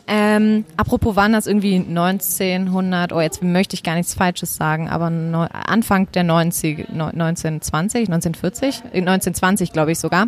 Ähm, 0.06 0.64
apropos 0.76 1.14
waren 1.16 1.32
das 1.32 1.46
irgendwie 1.46 1.76
1900, 1.76 3.12
oh 3.12 3.20
jetzt 3.20 3.42
möchte 3.42 3.74
ich 3.74 3.82
gar 3.82 3.94
nichts 3.94 4.14
Falsches 4.14 4.56
sagen, 4.56 4.88
aber 4.88 5.10
no, 5.10 5.46
Anfang 5.52 6.10
der 6.12 6.24
90, 6.24 6.88
1920, 6.88 8.08
1940, 8.08 8.84
1920 8.94 9.72
glaube 9.72 9.92
ich 9.92 10.00
sogar, 10.00 10.26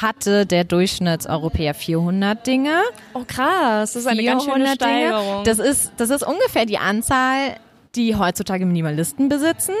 hatte 0.00 0.44
der 0.46 0.64
Durchschnittseuropäer 0.64 1.74
400 1.74 2.46
Dinge. 2.46 2.82
Oh 3.14 3.24
krass, 3.26 3.92
das 3.92 3.96
ist 3.96 4.06
eine 4.06 4.22
ganz 4.22 4.44
schöne 4.44 4.68
Steigerung. 4.74 5.44
Dinge. 5.44 5.56
Das 5.56 5.58
ist, 5.58 5.92
das 5.96 6.10
ist 6.10 6.22
ungefähr 6.22 6.66
die 6.66 6.78
Anzahl, 6.78 7.56
die 7.94 8.14
heutzutage 8.14 8.66
Minimalisten 8.66 9.28
besitzen. 9.28 9.74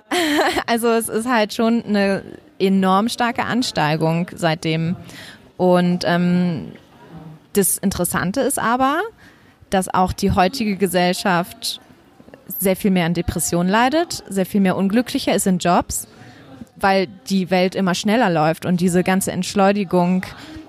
also 0.66 0.88
es 0.88 1.08
ist 1.08 1.28
halt 1.28 1.52
schon 1.54 1.84
eine 1.84 2.22
enorm 2.58 3.08
starke 3.08 3.44
Ansteigung 3.44 4.30
seitdem. 4.34 4.96
Und 5.56 6.04
ähm, 6.06 6.72
das 7.52 7.78
Interessante 7.78 8.40
ist 8.40 8.58
aber, 8.58 9.00
dass 9.70 9.92
auch 9.92 10.12
die 10.12 10.32
heutige 10.32 10.76
Gesellschaft 10.76 11.80
sehr 12.58 12.76
viel 12.76 12.90
mehr 12.90 13.06
an 13.06 13.14
Depressionen 13.14 13.70
leidet, 13.70 14.22
sehr 14.28 14.46
viel 14.46 14.60
mehr 14.60 14.76
unglücklicher 14.76 15.34
ist 15.34 15.46
in 15.46 15.58
Jobs, 15.58 16.06
weil 16.76 17.06
die 17.28 17.50
Welt 17.50 17.74
immer 17.74 17.94
schneller 17.94 18.30
läuft 18.30 18.66
und 18.66 18.80
diese 18.80 19.02
ganze 19.02 19.32
Entschleunigung 19.32 20.24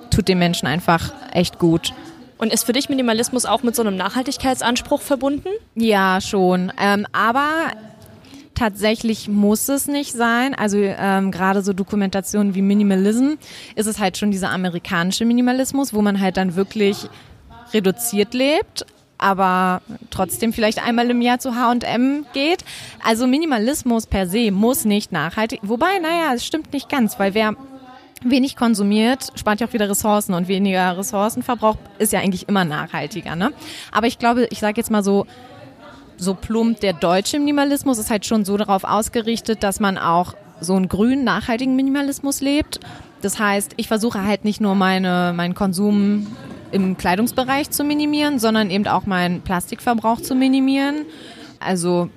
tut 0.10 0.28
den 0.28 0.40
Menschen 0.40 0.68
einfach 0.68 1.12
echt 1.32 1.60
gut. 1.60 1.94
Und 2.38 2.52
ist 2.52 2.66
für 2.66 2.74
dich 2.74 2.90
Minimalismus 2.90 3.46
auch 3.46 3.63
mit 3.63 3.75
so 3.75 3.82
einem 3.82 3.96
Nachhaltigkeitsanspruch 3.96 5.02
verbunden? 5.02 5.50
Ja, 5.75 6.20
schon. 6.20 6.72
Ähm, 6.80 7.08
aber 7.13 7.72
tatsächlich 8.55 9.27
muss 9.27 9.67
es 9.69 9.88
nicht 9.88 10.13
sein. 10.13 10.53
Also 10.55 10.77
ähm, 10.79 11.31
gerade 11.31 11.62
so 11.62 11.74
Dokumentationen 11.74 12.55
wie 12.55 12.62
Minimalism 12.62 13.33
ist 13.75 13.88
es 13.88 14.00
halt 14.00 14.17
schon 14.17 14.31
dieser 14.31 14.51
amerikanische 14.51 15.25
Minimalismus, 15.25 15.93
wo 15.93 16.01
man 16.01 16.19
halt 16.19 16.38
dann 16.38 16.55
wirklich 16.55 17.10
reduziert 17.74 18.33
lebt, 18.33 18.86
aber 19.17 19.81
trotzdem 20.10 20.53
vielleicht 20.53 20.86
einmal 20.86 21.10
im 21.10 21.22
Jahr 21.22 21.39
zu 21.39 21.55
H&M 21.55 22.25
geht. 22.33 22.63
Also 23.03 23.25
Minimalismus 23.25 24.05
per 24.05 24.27
se 24.27 24.51
muss 24.51 24.86
nicht 24.86 25.12
nachhaltig. 25.12 25.60
Wobei, 25.63 26.00
naja, 26.00 26.33
es 26.36 26.45
stimmt 26.45 26.74
nicht 26.74 26.89
ganz, 26.89 27.19
weil 27.19 27.33
wer 27.33 27.55
wenig 28.24 28.55
konsumiert, 28.55 29.31
spart 29.36 29.60
ja 29.60 29.67
auch 29.67 29.74
wieder 29.74 29.89
Ressourcen 29.89 30.33
und 30.33 30.48
weniger 30.48 30.98
Ressourcenverbrauch 30.98 31.77
ist 32.00 32.13
ja 32.13 32.19
eigentlich 32.19 32.48
immer 32.48 32.65
nachhaltiger. 32.65 33.36
Ne? 33.36 33.51
Aber 33.91 34.07
ich 34.07 34.19
glaube, 34.19 34.48
ich 34.50 34.60
sage 34.60 34.77
jetzt 34.77 34.91
mal 34.91 35.03
so, 35.03 35.25
so 36.24 36.34
plump 36.34 36.80
der 36.80 36.94
deutsche 36.94 37.39
Minimalismus 37.39 37.98
ist 37.98 38.10
halt 38.10 38.25
schon 38.25 38.46
so 38.46 38.58
darauf 38.58 38.84
ausgerichtet, 38.84 39.63
dass 39.63 39.80
man 39.80 39.98
auch 39.98 40.34
so 40.60 40.75
einen 40.75 40.88
grünen, 40.88 41.24
nachhaltigen 41.24 41.75
Minimalismus 41.75 42.42
lebt. 42.42 42.80
Das 43.22 43.39
heißt, 43.39 43.74
ich 43.77 43.88
versuche 43.88 44.24
halt 44.24 44.46
nicht 44.46 44.62
nur 44.62 44.75
meine, 44.75 45.34
meinen 45.36 45.53
Konsum 45.53 46.27
im 46.72 46.98
Kleidungsbereich 46.98 47.70
zu 47.70 47.84
minimieren, 47.84 48.39
sondern 48.39 48.72
eben 48.72 48.88
auch 48.88 49.06
meinen 49.06 49.42
Plastikverbrauch 49.42 50.22
zu 50.22 50.36
minimieren. 50.36 51.06
Also 51.60 52.10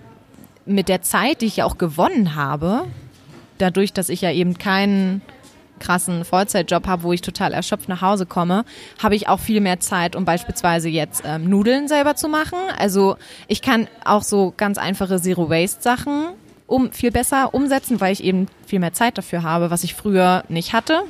mit 0.64 0.88
der 0.88 1.02
Zeit, 1.02 1.42
die 1.42 1.46
ich 1.46 1.58
ja 1.58 1.64
auch 1.64 1.78
gewonnen 1.78 2.34
habe, 2.34 2.84
dadurch, 3.58 3.92
dass 3.92 4.08
ich 4.08 4.22
ja 4.22 4.32
eben 4.32 4.58
keinen 4.58 5.22
krassen 5.78 6.24
Vollzeitjob 6.24 6.86
habe, 6.86 7.02
wo 7.02 7.12
ich 7.12 7.20
total 7.20 7.52
erschöpft 7.52 7.88
nach 7.88 8.02
Hause 8.02 8.26
komme, 8.26 8.64
habe 9.02 9.14
ich 9.14 9.28
auch 9.28 9.40
viel 9.40 9.60
mehr 9.60 9.80
Zeit, 9.80 10.16
um 10.16 10.24
beispielsweise 10.24 10.88
jetzt 10.88 11.22
ähm, 11.26 11.48
Nudeln 11.48 11.88
selber 11.88 12.16
zu 12.16 12.28
machen. 12.28 12.58
Also 12.78 13.16
ich 13.48 13.62
kann 13.62 13.88
auch 14.04 14.22
so 14.22 14.52
ganz 14.56 14.78
einfache 14.78 15.20
Zero-Waste-Sachen 15.20 16.28
um 16.66 16.90
viel 16.90 17.12
besser 17.12 17.54
umsetzen, 17.54 18.00
weil 18.00 18.12
ich 18.12 18.24
eben 18.24 18.48
viel 18.66 18.80
mehr 18.80 18.92
Zeit 18.92 19.18
dafür 19.18 19.42
habe, 19.42 19.70
was 19.70 19.84
ich 19.84 19.94
früher 19.94 20.44
nicht 20.48 20.72
hatte. 20.72 21.02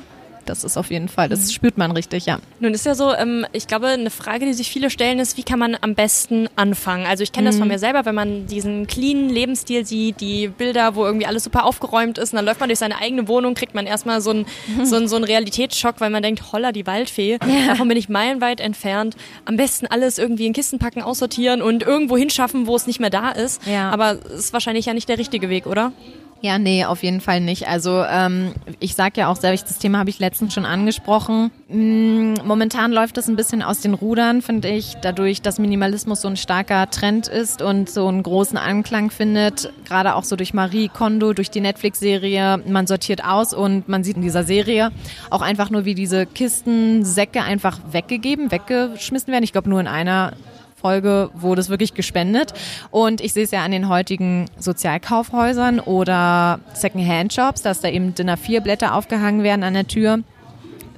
Das 0.49 0.63
ist 0.63 0.77
auf 0.77 0.89
jeden 0.89 1.09
Fall, 1.09 1.29
das 1.29 1.41
mhm. 1.41 1.51
spürt 1.51 1.77
man 1.77 1.91
richtig, 1.91 2.25
ja. 2.25 2.39
Nun 2.59 2.73
ist 2.73 2.85
ja 2.85 2.95
so, 2.95 3.13
ähm, 3.13 3.45
ich 3.51 3.67
glaube, 3.67 3.87
eine 3.87 4.09
Frage, 4.09 4.45
die 4.45 4.53
sich 4.53 4.69
viele 4.69 4.89
stellen, 4.89 5.19
ist, 5.19 5.37
wie 5.37 5.43
kann 5.43 5.59
man 5.59 5.77
am 5.79 5.93
besten 5.93 6.49
anfangen? 6.55 7.05
Also 7.05 7.23
ich 7.23 7.31
kenne 7.31 7.45
mhm. 7.45 7.51
das 7.51 7.57
von 7.57 7.67
mhm. 7.67 7.73
mir 7.73 7.79
selber, 7.79 8.05
wenn 8.05 8.15
man 8.15 8.47
diesen 8.47 8.87
cleanen 8.87 9.29
Lebensstil 9.29 9.85
sieht, 9.85 10.21
die 10.21 10.47
Bilder, 10.47 10.95
wo 10.95 11.05
irgendwie 11.05 11.25
alles 11.25 11.43
super 11.43 11.65
aufgeräumt 11.65 12.17
ist, 12.17 12.33
und 12.33 12.37
dann 12.37 12.45
läuft 12.45 12.59
man 12.59 12.69
durch 12.69 12.79
seine 12.79 12.99
eigene 12.99 13.27
Wohnung, 13.27 13.53
kriegt 13.53 13.75
man 13.75 13.85
erstmal 13.85 14.21
so 14.21 14.31
einen 14.31 14.45
mhm. 14.67 14.85
so 14.85 14.95
einen, 14.95 15.07
so 15.07 15.15
einen 15.15 15.25
Realitätsschock, 15.25 15.99
weil 15.99 16.09
man 16.09 16.23
denkt, 16.23 16.51
holla, 16.51 16.71
die 16.71 16.87
Waldfee. 16.87 17.37
Ja. 17.45 17.67
Davon 17.67 17.87
bin 17.87 17.97
ich 17.97 18.09
meilenweit 18.09 18.59
entfernt. 18.59 19.15
Am 19.45 19.57
besten 19.57 19.87
alles 19.87 20.17
irgendwie 20.17 20.45
in 20.45 20.53
Kisten 20.53 20.79
packen, 20.79 21.01
aussortieren 21.01 21.61
und 21.61 21.83
irgendwo 21.83 22.17
hinschaffen, 22.17 22.67
wo 22.67 22.75
es 22.75 22.87
nicht 22.87 22.99
mehr 22.99 23.09
da 23.09 23.31
ist. 23.31 23.65
Ja. 23.65 23.89
Aber 23.89 24.19
es 24.25 24.45
ist 24.45 24.53
wahrscheinlich 24.53 24.85
ja 24.85 24.93
nicht 24.93 25.09
der 25.09 25.17
richtige 25.17 25.49
Weg, 25.49 25.65
oder? 25.65 25.91
Ja, 26.41 26.59
nee, 26.59 26.85
auf 26.85 27.01
jeden 27.01 27.19
Fall 27.19 27.41
nicht. 27.41 27.67
Also 27.67 28.03
ähm, 28.03 28.53
ich 28.79 28.93
sage 28.95 29.21
ja 29.21 29.27
auch 29.27 29.37
selbst, 29.37 29.69
das 29.69 29.79
Thema 29.79 29.97
habe 29.97 30.11
ich 30.11 30.19
letztens 30.19 30.53
schon 30.53 30.65
angesprochen. 30.65 31.49
Mm, 31.67 32.35
momentan 32.45 32.91
läuft 32.91 33.17
es 33.17 33.27
ein 33.27 33.35
bisschen 33.35 33.63
aus 33.63 33.79
den 33.79 33.95
Rudern, 33.95 34.43
finde 34.43 34.69
ich, 34.69 34.95
dadurch, 35.01 35.41
dass 35.41 35.57
Minimalismus 35.57 36.21
so 36.21 36.27
ein 36.27 36.37
starker 36.37 36.89
Trend 36.91 37.27
ist 37.27 37.63
und 37.63 37.89
so 37.89 38.07
einen 38.07 38.21
großen 38.21 38.57
Anklang 38.57 39.09
findet. 39.09 39.73
Gerade 39.85 40.13
auch 40.15 40.23
so 40.23 40.35
durch 40.35 40.53
Marie 40.53 40.89
Kondo, 40.89 41.33
durch 41.33 41.49
die 41.49 41.61
Netflix-Serie. 41.61 42.61
Man 42.67 42.85
sortiert 42.85 43.23
aus 43.23 43.53
und 43.55 43.89
man 43.89 44.03
sieht 44.03 44.17
in 44.17 44.21
dieser 44.21 44.43
Serie 44.43 44.91
auch 45.31 45.41
einfach 45.41 45.71
nur, 45.71 45.85
wie 45.85 45.95
diese 45.95 46.27
Kisten, 46.27 47.03
Säcke 47.03 47.41
einfach 47.41 47.79
weggegeben, 47.91 48.51
weggeschmissen 48.51 49.31
werden. 49.33 49.43
Ich 49.43 49.53
glaube 49.53 49.69
nur 49.69 49.79
in 49.79 49.87
einer 49.87 50.33
Folge 50.79 51.31
wurde 51.33 51.59
es 51.59 51.69
wirklich 51.69 51.95
gespendet. 51.95 52.53
Und 52.91 53.19
ich 53.19 53.33
sehe 53.33 53.43
es 53.43 53.51
ja 53.51 53.63
an 53.63 53.71
den 53.71 53.89
heutigen 53.89 54.45
Sozialkaufhäusern 54.59 55.79
oder 55.79 56.59
Second-Hand-Shops, 56.73 57.63
dass 57.63 57.81
da 57.81 57.89
eben 57.89 58.13
Dinner 58.13 58.37
4 58.37 58.61
Blätter 58.61 58.93
aufgehangen 58.93 59.43
werden 59.43 59.63
an 59.63 59.73
der 59.73 59.87
Tür, 59.87 60.19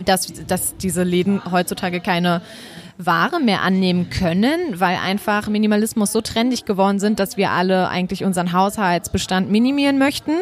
dass, 0.04 0.32
dass 0.48 0.76
diese 0.78 1.04
Läden 1.04 1.42
heutzutage 1.50 2.02
keine 2.02 2.42
Ware 2.98 3.40
mehr 3.40 3.62
annehmen 3.62 4.10
können, 4.10 4.82
weil 4.82 4.98
einfach 4.98 5.48
Minimalismus 5.48 6.12
so 6.12 6.20
trendig 6.20 6.66
geworden 6.66 7.00
sind, 7.00 7.20
dass 7.20 7.38
wir 7.38 7.52
alle 7.52 7.88
eigentlich 7.88 8.26
unseren 8.26 8.52
Haushaltsbestand 8.52 9.50
minimieren 9.50 9.98
möchten. 9.98 10.34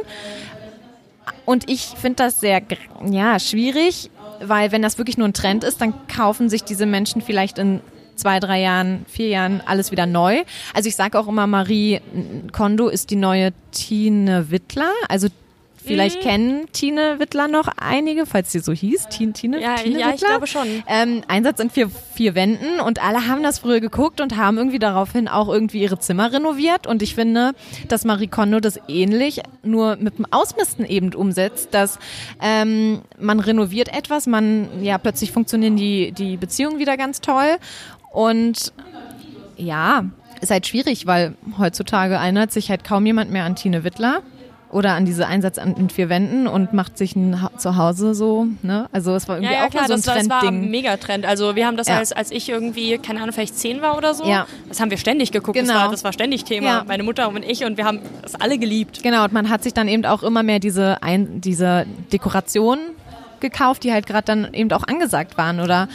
Und 1.45 1.69
ich 1.69 1.81
finde 1.81 2.23
das 2.23 2.39
sehr 2.39 2.63
ja, 3.11 3.39
schwierig, 3.39 4.09
weil 4.41 4.71
wenn 4.71 4.81
das 4.81 4.97
wirklich 4.97 5.19
nur 5.19 5.27
ein 5.27 5.33
Trend 5.33 5.63
ist, 5.63 5.79
dann 5.81 5.93
kaufen 6.07 6.49
sich 6.49 6.63
diese 6.63 6.87
Menschen 6.87 7.21
vielleicht 7.21 7.59
in 7.59 7.81
zwei, 8.17 8.39
drei 8.39 8.61
Jahren, 8.61 9.05
vier 9.07 9.29
Jahren 9.29 9.61
alles 9.65 9.91
wieder 9.91 10.05
neu. 10.05 10.43
Also 10.73 10.89
ich 10.89 10.95
sage 10.95 11.17
auch 11.17 11.27
immer, 11.27 11.47
Marie 11.47 12.01
Kondo 12.51 12.89
ist 12.89 13.09
die 13.11 13.15
neue 13.15 13.51
Tine 13.71 14.51
Wittler. 14.51 14.91
Also 15.07 15.29
Vielleicht 15.87 16.19
mhm. 16.19 16.27
kennen 16.27 16.65
Tine 16.73 17.15
Wittler 17.19 17.47
noch 17.47 17.69
einige, 17.77 18.25
falls 18.25 18.51
sie 18.51 18.59
so 18.59 18.73
hieß. 18.73 19.07
Tine, 19.07 19.33
Tine, 19.33 19.61
ja, 19.61 19.75
Tine 19.75 19.99
ja, 19.99 20.07
Wittler. 20.07 20.15
ich 20.15 20.21
glaube 20.21 20.47
schon. 20.47 20.67
Ähm, 20.87 21.21
Einsatz 21.27 21.59
in 21.59 21.69
vier, 21.69 21.89
vier 21.89 22.35
Wänden 22.35 22.79
und 22.79 23.01
alle 23.03 23.27
haben 23.27 23.41
das 23.41 23.59
früher 23.59 23.79
geguckt 23.79 24.21
und 24.21 24.35
haben 24.35 24.57
irgendwie 24.57 24.79
daraufhin 24.79 25.27
auch 25.27 25.47
irgendwie 25.47 25.81
ihre 25.81 25.97
Zimmer 25.99 26.31
renoviert. 26.31 26.87
Und 26.87 27.01
ich 27.01 27.15
finde, 27.15 27.53
dass 27.87 28.05
Marie 28.05 28.27
Kondo 28.27 28.59
das 28.59 28.79
ähnlich 28.87 29.41
nur 29.63 29.95
mit 29.95 30.17
dem 30.17 30.25
Ausmisten 30.29 30.85
eben 30.85 31.13
umsetzt, 31.13 31.69
dass 31.73 31.99
ähm, 32.41 33.01
man 33.19 33.39
renoviert 33.39 33.89
etwas, 33.95 34.27
man 34.27 34.83
ja 34.83 34.97
plötzlich 34.97 35.31
funktionieren 35.31 35.77
die, 35.77 36.11
die 36.11 36.37
Beziehungen 36.37 36.79
wieder 36.79 36.97
ganz 36.97 37.21
toll 37.21 37.57
und 38.11 38.73
ja, 39.57 40.05
ist 40.41 40.51
halt 40.51 40.67
schwierig, 40.67 41.07
weil 41.07 41.35
heutzutage 41.57 42.15
erinnert 42.15 42.51
sich 42.51 42.69
halt 42.69 42.83
kaum 42.83 43.05
jemand 43.05 43.31
mehr 43.31 43.43
an 43.43 43.55
Tine 43.55 43.83
Wittler 43.83 44.21
oder 44.69 44.93
an 44.93 45.05
diese 45.05 45.27
Einsatz 45.27 45.57
an 45.57 45.89
vier 45.89 46.09
Wänden 46.09 46.45
und 46.45 46.73
macht 46.73 46.97
sich 46.97 47.15
ein 47.15 47.41
ha 47.41 47.51
Zuhause 47.57 48.13
so, 48.13 48.47
ne? 48.63 48.89
Also 48.91 49.15
es 49.15 49.27
war 49.27 49.37
irgendwie 49.37 49.53
ja, 49.53 49.61
ja, 49.61 49.65
auch 49.67 49.69
klar, 49.69 49.87
so 49.87 49.93
ein 49.93 50.01
das, 50.01 50.05
Trendding. 50.05 50.29
Das 50.29 50.41
war 50.41 50.49
ein 50.49 50.69
Megatrend. 50.69 51.25
Also 51.25 51.55
wir 51.55 51.65
haben 51.65 51.77
das 51.77 51.87
ja. 51.87 51.97
als, 51.97 52.11
als 52.11 52.31
ich 52.31 52.49
irgendwie, 52.49 52.97
keine 52.97 53.21
Ahnung, 53.21 53.33
vielleicht 53.33 53.57
zehn 53.57 53.81
war 53.81 53.97
oder 53.97 54.13
so. 54.13 54.25
Ja. 54.25 54.45
Das 54.67 54.81
haben 54.81 54.91
wir 54.91 54.97
ständig 54.97 55.31
geguckt. 55.31 55.57
Genau. 55.57 55.73
Das, 55.73 55.81
war, 55.81 55.91
das 55.91 56.03
war 56.03 56.13
ständig 56.13 56.43
Thema. 56.43 56.67
Ja. 56.67 56.83
Meine 56.85 57.03
Mutter 57.03 57.29
und 57.29 57.45
ich 57.45 57.63
und 57.63 57.77
wir 57.77 57.85
haben 57.85 57.99
das 58.21 58.35
alle 58.35 58.57
geliebt. 58.57 59.01
Genau, 59.03 59.23
und 59.23 59.31
man 59.31 59.49
hat 59.49 59.63
sich 59.63 59.73
dann 59.73 59.87
eben 59.87 60.05
auch 60.05 60.21
immer 60.21 60.43
mehr 60.43 60.59
diese, 60.59 61.01
ein, 61.01 61.39
diese 61.39 61.85
Dekorationen 62.11 62.89
gekauft, 63.39 63.83
die 63.83 63.93
halt 63.93 64.05
gerade 64.05 64.25
dann 64.25 64.53
eben 64.53 64.71
auch 64.73 64.83
angesagt 64.83 65.37
waren 65.37 65.61
oder 65.61 65.87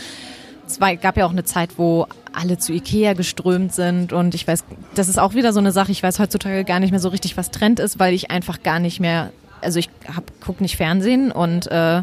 es 0.72 0.80
war, 0.80 0.96
gab 0.96 1.16
ja 1.16 1.26
auch 1.26 1.30
eine 1.30 1.44
Zeit, 1.44 1.70
wo 1.76 2.06
alle 2.32 2.58
zu 2.58 2.72
Ikea 2.72 3.12
geströmt 3.12 3.72
sind 3.74 4.12
und 4.12 4.34
ich 4.34 4.46
weiß, 4.46 4.64
das 4.94 5.08
ist 5.08 5.18
auch 5.18 5.34
wieder 5.34 5.52
so 5.52 5.60
eine 5.60 5.72
Sache, 5.72 5.92
ich 5.92 6.02
weiß 6.02 6.18
heutzutage 6.18 6.64
gar 6.64 6.80
nicht 6.80 6.90
mehr 6.90 7.00
so 7.00 7.10
richtig, 7.10 7.36
was 7.36 7.50
Trend 7.50 7.78
ist, 7.78 7.98
weil 7.98 8.14
ich 8.14 8.30
einfach 8.30 8.62
gar 8.62 8.78
nicht 8.78 8.98
mehr, 8.98 9.32
also 9.60 9.78
ich 9.78 9.90
hab, 10.14 10.24
guck 10.40 10.60
nicht 10.60 10.76
Fernsehen 10.76 11.30
und 11.30 11.66
äh, 11.70 12.02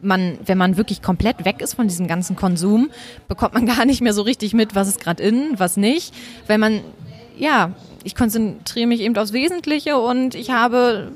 man, 0.00 0.38
wenn 0.46 0.58
man 0.58 0.76
wirklich 0.76 1.02
komplett 1.02 1.44
weg 1.44 1.60
ist 1.60 1.74
von 1.74 1.88
diesem 1.88 2.06
ganzen 2.06 2.36
Konsum, 2.36 2.90
bekommt 3.26 3.54
man 3.54 3.66
gar 3.76 3.84
nicht 3.84 4.00
mehr 4.00 4.14
so 4.14 4.22
richtig 4.22 4.54
mit, 4.54 4.74
was 4.74 4.88
ist 4.88 5.00
gerade 5.00 5.22
in, 5.22 5.58
was 5.58 5.76
nicht. 5.76 6.14
Wenn 6.46 6.60
man, 6.60 6.80
ja, 7.36 7.72
ich 8.04 8.14
konzentriere 8.14 8.86
mich 8.86 9.00
eben 9.00 9.16
aufs 9.16 9.32
Wesentliche 9.32 9.98
und 9.98 10.36
ich 10.36 10.50
habe 10.50 11.10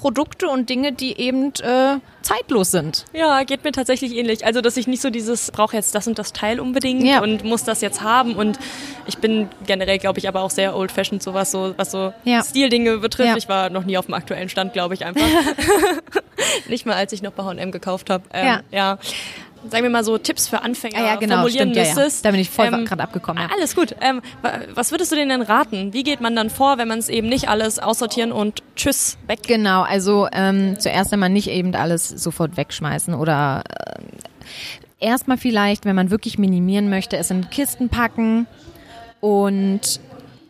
Produkte 0.00 0.48
und 0.48 0.70
Dinge, 0.70 0.92
die 0.92 1.20
eben 1.20 1.52
äh, 1.62 1.98
zeitlos 2.22 2.70
sind. 2.70 3.04
Ja, 3.12 3.42
geht 3.42 3.64
mir 3.64 3.72
tatsächlich 3.72 4.16
ähnlich. 4.16 4.46
Also, 4.46 4.62
dass 4.62 4.78
ich 4.78 4.86
nicht 4.86 5.02
so 5.02 5.10
dieses, 5.10 5.50
brauche 5.50 5.76
jetzt 5.76 5.94
das 5.94 6.06
und 6.06 6.18
das 6.18 6.32
Teil 6.32 6.58
unbedingt 6.58 7.04
ja. 7.04 7.20
und 7.20 7.44
muss 7.44 7.64
das 7.64 7.82
jetzt 7.82 8.00
haben. 8.00 8.34
Und 8.34 8.58
ich 9.06 9.18
bin 9.18 9.50
generell, 9.66 9.98
glaube 9.98 10.18
ich, 10.18 10.26
aber 10.26 10.40
auch 10.40 10.50
sehr 10.50 10.74
old-fashioned, 10.74 11.22
so 11.22 11.34
was 11.34 11.50
so, 11.50 11.74
was 11.76 11.90
so 11.90 12.14
ja. 12.24 12.42
Stildinge 12.42 12.96
betrifft. 12.96 13.28
Ja. 13.28 13.36
Ich 13.36 13.50
war 13.50 13.68
noch 13.68 13.84
nie 13.84 13.98
auf 13.98 14.06
dem 14.06 14.14
aktuellen 14.14 14.48
Stand, 14.48 14.72
glaube 14.72 14.94
ich, 14.94 15.04
einfach. 15.04 15.22
nicht 16.68 16.86
mal, 16.86 16.94
als 16.94 17.12
ich 17.12 17.20
noch 17.20 17.32
bei 17.32 17.44
H&M 17.44 17.70
gekauft 17.70 18.08
habe. 18.08 18.24
Ähm, 18.32 18.60
ja. 18.70 18.98
Sagen 19.68 19.82
wir 19.82 19.90
mal 19.90 20.04
so 20.04 20.18
Tipps 20.18 20.48
für 20.48 20.62
Anfänger 20.62 20.98
ah, 20.98 21.06
ja, 21.06 21.16
genau, 21.16 21.36
formulieren 21.36 21.70
stimmt, 21.70 21.86
müsstest. 21.86 22.24
Ja, 22.24 22.28
ja. 22.28 22.30
Da 22.30 22.30
bin 22.32 22.40
ich 22.40 22.50
voll 22.50 22.66
ähm, 22.66 22.84
gerade 22.84 23.02
abgekommen. 23.02 23.42
Ja. 23.42 23.48
Alles 23.54 23.74
gut. 23.74 23.94
Ähm, 24.00 24.22
was 24.74 24.90
würdest 24.90 25.12
du 25.12 25.16
denen 25.16 25.30
denn 25.30 25.42
raten? 25.42 25.92
Wie 25.92 26.02
geht 26.02 26.20
man 26.20 26.34
dann 26.36 26.50
vor, 26.50 26.78
wenn 26.78 26.88
man 26.88 26.98
es 26.98 27.08
eben 27.08 27.28
nicht 27.28 27.48
alles 27.48 27.78
aussortieren 27.78 28.32
und 28.32 28.62
tschüss, 28.76 29.18
weg? 29.26 29.40
Genau, 29.46 29.82
also 29.82 30.28
ähm, 30.32 30.78
zuerst 30.78 31.12
einmal 31.12 31.30
nicht 31.30 31.48
eben 31.48 31.74
alles 31.74 32.08
sofort 32.08 32.56
wegschmeißen 32.56 33.14
oder 33.14 33.62
äh, 33.68 34.02
erstmal 34.98 35.38
vielleicht, 35.38 35.84
wenn 35.84 35.96
man 35.96 36.10
wirklich 36.10 36.38
minimieren 36.38 36.90
möchte, 36.90 37.16
es 37.16 37.30
in 37.30 37.50
Kisten 37.50 37.88
packen 37.88 38.46
und 39.20 40.00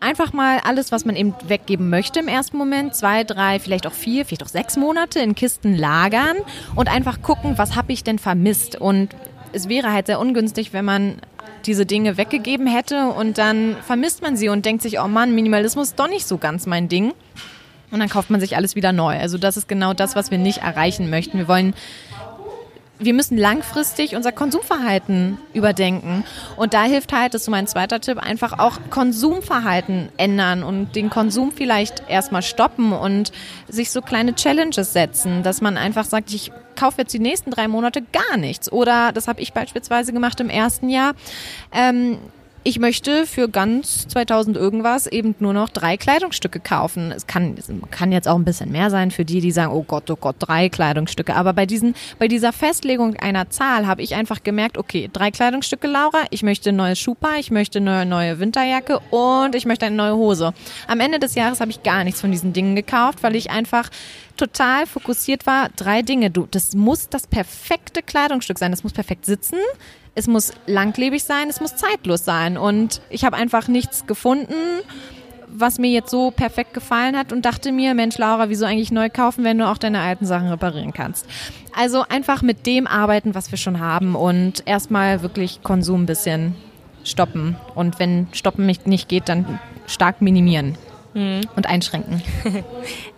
einfach 0.01 0.33
mal 0.33 0.59
alles, 0.65 0.93
was 0.93 1.05
man 1.05 1.15
eben 1.15 1.35
weggeben 1.47 1.91
möchte 1.91 2.21
im 2.21 2.29
ersten 2.29 2.57
Moment, 2.57 2.95
zwei, 2.95 3.23
drei, 3.23 3.61
vielleicht 3.61 3.87
auch 3.87 3.93
vier, 3.93 4.25
vielleicht 4.25 4.43
auch 4.43 4.49
sechs 4.49 4.77
Monate 4.77 5.21
in 5.21 5.35
Kisten 5.35 5.77
lagern 5.77 6.37
und 6.75 6.89
einfach 6.89 7.23
gucken, 7.23 7.59
was 7.59 7.77
habe 7.77 7.93
ich 7.93 8.03
denn 8.03 8.19
vermisst. 8.19 8.77
Und 8.77 9.15
es 9.53 9.69
wäre 9.69 9.93
halt 9.93 10.07
sehr 10.07 10.19
ungünstig, 10.19 10.73
wenn 10.73 10.85
man 10.85 11.17
diese 11.67 11.85
Dinge 11.85 12.17
weggegeben 12.17 12.67
hätte 12.67 13.09
und 13.09 13.37
dann 13.37 13.77
vermisst 13.87 14.23
man 14.23 14.37
sie 14.37 14.49
und 14.49 14.65
denkt 14.65 14.83
sich, 14.83 14.99
oh 14.99 15.09
Mann, 15.09 15.35
Minimalismus 15.35 15.89
ist 15.89 15.99
doch 15.99 16.09
nicht 16.09 16.27
so 16.27 16.39
ganz 16.39 16.67
mein 16.67 16.89
Ding. 16.89 17.13
Und 17.91 17.99
dann 17.99 18.09
kauft 18.09 18.31
man 18.31 18.41
sich 18.41 18.57
alles 18.57 18.77
wieder 18.77 18.93
neu. 18.93 19.19
Also 19.19 19.37
das 19.37 19.57
ist 19.57 19.69
genau 19.69 19.95
das, 19.95 20.15
was 20.15 20.31
wir 20.31 20.39
nicht 20.39 20.59
erreichen 20.59 21.11
möchten. 21.11 21.39
Wir 21.39 21.49
wollen 21.49 21.75
wir 23.01 23.15
müssen 23.15 23.37
langfristig 23.37 24.15
unser 24.15 24.31
Konsumverhalten 24.31 25.39
überdenken. 25.55 26.25
Und 26.57 26.75
da 26.75 26.85
hilft 26.85 27.13
halt, 27.13 27.35
das 27.35 27.43
ist 27.43 27.49
mein 27.49 27.67
zweiter 27.67 28.01
Tipp, 28.01 28.19
einfach 28.19 28.59
auch 28.59 28.79
Konsumverhalten 28.91 30.11
ändern 30.19 30.63
und 30.63 30.95
den 30.95 31.11
Konsum 31.11 31.51
vielleicht 31.53 32.03
erstmal 32.09 32.43
stoppen 32.43 32.93
und 32.93 33.33
sich 33.69 33.91
so 33.91 34.03
kleine 34.03 34.35
Challenges 34.35 34.93
setzen, 34.93 35.43
dass 35.43 35.61
man 35.61 35.77
einfach 35.77 36.05
sagt, 36.05 36.33
ich 36.33 36.53
kaufe 36.77 37.03
jetzt 37.03 37.15
die 37.15 37.19
nächsten 37.19 37.51
drei 37.51 37.69
Monate 37.69 38.03
gar 38.13 38.37
nichts. 38.37 38.71
Oder 38.71 39.13
das 39.13 39.29
habe 39.29 39.41
ich 39.41 39.53
beispielsweise 39.53 40.13
gemacht 40.13 40.39
im 40.41 40.51
ersten 40.51 40.89
Jahr. 40.89 41.13
Ähm, 41.73 42.19
ich 42.63 42.79
möchte 42.79 43.27
für 43.27 43.49
ganz 43.49 44.07
2000 44.09 44.57
irgendwas 44.57 45.07
eben 45.07 45.35
nur 45.39 45.55
noch 45.55 45.71
drei 45.71 45.97
Kleidungsstücke 45.97 46.61
kaufen. 46.61 47.11
Es 47.11 47.27
kann, 47.27 47.55
es 47.57 47.71
kann 47.91 48.13
jetzt 48.13 48.29
auch 48.29 48.37
ein 48.37 48.45
bisschen 48.45 48.71
mehr 48.71 48.91
sein 48.91 49.11
für 49.11 49.25
die, 49.25 49.41
die 49.41 49.51
sagen, 49.51 49.73
oh 49.73 49.83
Gott, 49.83 50.11
oh 50.11 50.17
Gott, 50.17 50.37
drei 50.39 50.69
Kleidungsstücke. 50.69 51.35
Aber 51.35 51.55
bei 51.55 51.65
diesen, 51.65 51.95
bei 52.19 52.29
dieser 52.29 52.53
Festlegung 52.53 53.17
einer 53.17 53.49
Zahl 53.49 53.87
habe 53.87 54.03
ich 54.03 54.15
einfach 54.15 54.43
gemerkt, 54.43 54.77
okay, 54.77 55.09
drei 55.11 55.31
Kleidungsstücke, 55.31 55.87
Laura, 55.87 56.25
ich 56.31 56.43
möchte 56.43 56.69
ein 56.71 56.77
neues 56.77 56.99
Schuhpaar, 56.99 57.39
ich 57.39 57.51
möchte 57.51 57.79
eine 57.79 58.05
neue 58.05 58.39
Winterjacke 58.39 59.01
und 59.11 59.55
ich 59.55 59.65
möchte 59.65 59.87
eine 59.87 59.97
neue 59.97 60.17
Hose. 60.17 60.53
Am 60.87 61.01
Ende 61.01 61.19
des 61.19 61.35
Jahres 61.35 61.61
habe 61.61 61.71
ich 61.71 61.83
gar 61.83 62.05
nichts 62.05 62.21
von 62.21 62.31
diesen 62.31 62.53
Dingen 62.53 62.77
gekauft, 62.77 63.23
weil 63.23 63.37
ich 63.37 63.51
einfach 63.51 63.89
total 64.41 64.87
fokussiert 64.87 65.47
war, 65.47 65.69
drei 65.77 66.03
Dinge. 66.03 66.31
Du, 66.31 66.47
das 66.51 66.75
muss 66.75 67.09
das 67.09 67.27
perfekte 67.27 68.03
Kleidungsstück 68.03 68.59
sein. 68.59 68.71
Das 68.71 68.83
muss 68.83 68.93
perfekt 68.93 69.27
sitzen 69.27 69.59
es 70.15 70.27
muss 70.27 70.53
langlebig 70.67 71.25
sein, 71.25 71.49
es 71.49 71.61
muss 71.61 71.77
zeitlos 71.77 72.25
sein. 72.25 72.57
Und 72.59 73.01
ich 73.11 73.25
habe 73.25 73.37
einfach 73.37 73.69
nichts 73.69 74.07
gefunden, 74.07 74.55
was 75.49 75.79
mir 75.79 75.91
jetzt 75.91 76.11
so 76.11 76.31
perfekt 76.31 76.75
gefallen 76.75 77.17
hat 77.17 77.33
und 77.33 77.45
dachte 77.45 77.73
mir, 77.73 77.95
Mensch, 77.95 78.19
Laura, 78.19 78.49
wieso 78.49 78.65
eigentlich 78.65 78.93
neu 78.93 79.11
kaufen, 79.11 79.45
wenn 79.45 79.59
du 79.59 79.67
auch 79.67 79.79
deine 79.79 80.01
alten 80.01 80.27
Sachen 80.27 80.49
reparieren 80.49 80.93
kannst? 80.93 81.27
Also 81.77 82.05
einfach 82.09 82.43
mit 82.43 82.67
dem 82.67 82.87
arbeiten, 82.87 83.35
was 83.35 83.51
wir 83.51 83.59
schon 83.59 83.81
haben 83.81 84.15
und 84.15 84.63
erstmal 84.67 85.23
wirklich 85.23 85.63
Konsum 85.63 86.03
ein 86.03 86.07
bisschen 86.07 86.55
stoppen. 87.03 87.57
Und 87.75 87.99
wenn 87.99 88.29
stoppen 88.33 88.67
nicht 88.67 89.09
geht, 89.09 89.29
dann 89.29 89.59
stark 89.87 90.23
minimieren 90.23 90.77
mhm. 91.15 91.41
und 91.57 91.67
einschränken. 91.67 92.23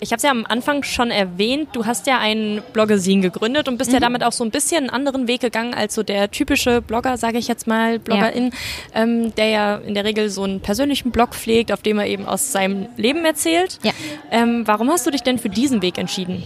Ich 0.01 0.11
habe 0.11 0.17
es 0.17 0.25
ja 0.25 0.33
am 0.33 0.45
Anfang 0.47 0.83
schon 0.83 1.13
erwähnt, 1.13 1.69
du 1.75 1.87
hast 1.87 2.09
ja 2.09 2.19
ein 2.19 2.61
Bloggesin 2.73 3.23
gegründet 3.23 3.69
und 3.69 3.79
bist 3.79 3.91
mhm. 3.91 3.95
ja 3.95 4.01
damit 4.01 4.25
auch 4.25 4.33
so 4.33 4.43
ein 4.43 4.51
bisschen 4.51 4.79
einen 4.79 4.91
anderen 4.91 5.29
Weg 5.29 5.41
gegangen 5.41 5.75
als 5.75 5.95
so 5.95 6.03
der 6.03 6.29
typische 6.33 6.83
Blogger, 6.83 7.17
sage 7.17 7.39
ich 7.39 7.47
jetzt 7.47 7.69
mal, 7.69 8.01
Bloggerin, 8.01 8.51
ja. 8.93 9.03
ähm, 9.03 9.33
der 9.37 9.47
ja 9.47 9.77
in 9.77 9.95
der 9.95 10.05
Regel 10.05 10.29
so 10.29 10.43
einen 10.43 10.61
persönlichen 10.61 11.13
Blog 11.13 11.35
pflegt, 11.35 11.71
auf 11.71 11.83
dem 11.83 12.01
er 12.01 12.07
eben 12.09 12.27
aus 12.27 12.51
seinem 12.51 12.89
Leben 12.97 13.25
erzählt. 13.25 13.79
Ja. 13.85 13.93
Ähm, 14.33 14.67
warum 14.67 14.91
hast 14.91 15.07
du 15.07 15.13
dich 15.13 15.23
denn 15.23 15.39
für 15.39 15.51
diesen 15.51 15.83
Weg 15.83 15.99
entschieden? 15.99 16.43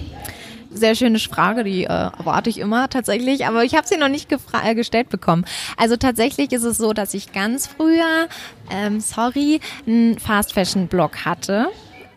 Sehr 0.71 0.95
schöne 0.95 1.19
Frage, 1.19 1.65
die 1.65 1.85
äh, 1.85 1.89
erwarte 1.89 2.51
ich 2.51 2.59
immer 2.59 2.89
tatsächlich, 2.89 3.47
aber 3.47 3.65
ich 3.65 3.75
habe 3.75 3.87
sie 3.87 3.97
noch 3.97 4.09
nicht 4.09 4.31
äh, 4.33 4.75
gestellt 4.75 5.09
bekommen. 5.09 5.45
Also 5.77 5.97
tatsächlich 5.97 6.53
ist 6.53 6.65
es 6.65 6.79
so, 6.79 6.93
dass 6.93 7.15
ich 7.15 7.33
ganz 7.33 7.67
früher, 7.67 8.29
ähm, 8.71 9.01
sorry, 9.01 9.61
einen 9.87 10.19
Fast 10.19 10.53
Fashion 10.53 10.89
Blog 10.89 11.25
hatte. 11.25 11.69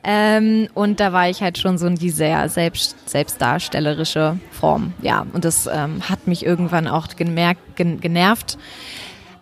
Ähm, 0.03 0.69
und 0.75 0.99
da 0.99 1.11
war 1.11 1.29
ich 1.29 1.41
halt 1.41 1.57
schon 1.57 1.77
so 1.77 1.87
in 1.87 1.95
die 1.95 2.09
sehr 2.09 2.47
selbst, 2.49 3.09
selbstdarstellerische 3.09 4.39
Form. 4.51 4.93
Ja, 5.01 5.25
und 5.33 5.43
das 5.43 5.67
ähm, 5.67 6.07
hat 6.07 6.25
mich 6.25 6.45
irgendwann 6.45 6.87
auch 6.87 7.07
gemerkt, 7.15 7.75
gen 7.75 7.99
genervt. 7.99 8.57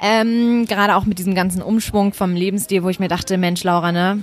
Ähm, 0.02 0.66
Gerade 0.68 0.96
auch 0.96 1.06
mit 1.06 1.20
diesem 1.20 1.36
ganzen 1.36 1.62
Umschwung 1.62 2.14
vom 2.14 2.36
Lebensstil, 2.36 2.84
wo 2.84 2.90
ich 2.90 3.00
mir 3.00 3.08
dachte, 3.08 3.38
Mensch, 3.38 3.64
Laura, 3.64 3.92
ne, 3.92 4.22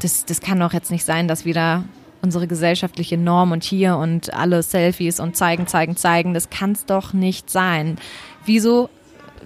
das, 0.00 0.24
das 0.24 0.40
kann 0.40 0.60
doch 0.60 0.72
jetzt 0.72 0.90
nicht 0.90 1.04
sein, 1.04 1.28
dass 1.28 1.44
wieder 1.44 1.84
unsere 2.22 2.46
gesellschaftliche 2.46 3.16
Norm 3.16 3.52
und 3.52 3.64
hier 3.64 3.96
und 3.96 4.32
alle 4.34 4.62
Selfies 4.62 5.20
und 5.20 5.36
zeigen, 5.36 5.66
zeigen, 5.66 5.96
zeigen, 5.96 6.34
das 6.34 6.50
kann 6.50 6.72
es 6.72 6.84
doch 6.86 7.12
nicht 7.12 7.50
sein. 7.50 7.96
Wieso 8.44 8.90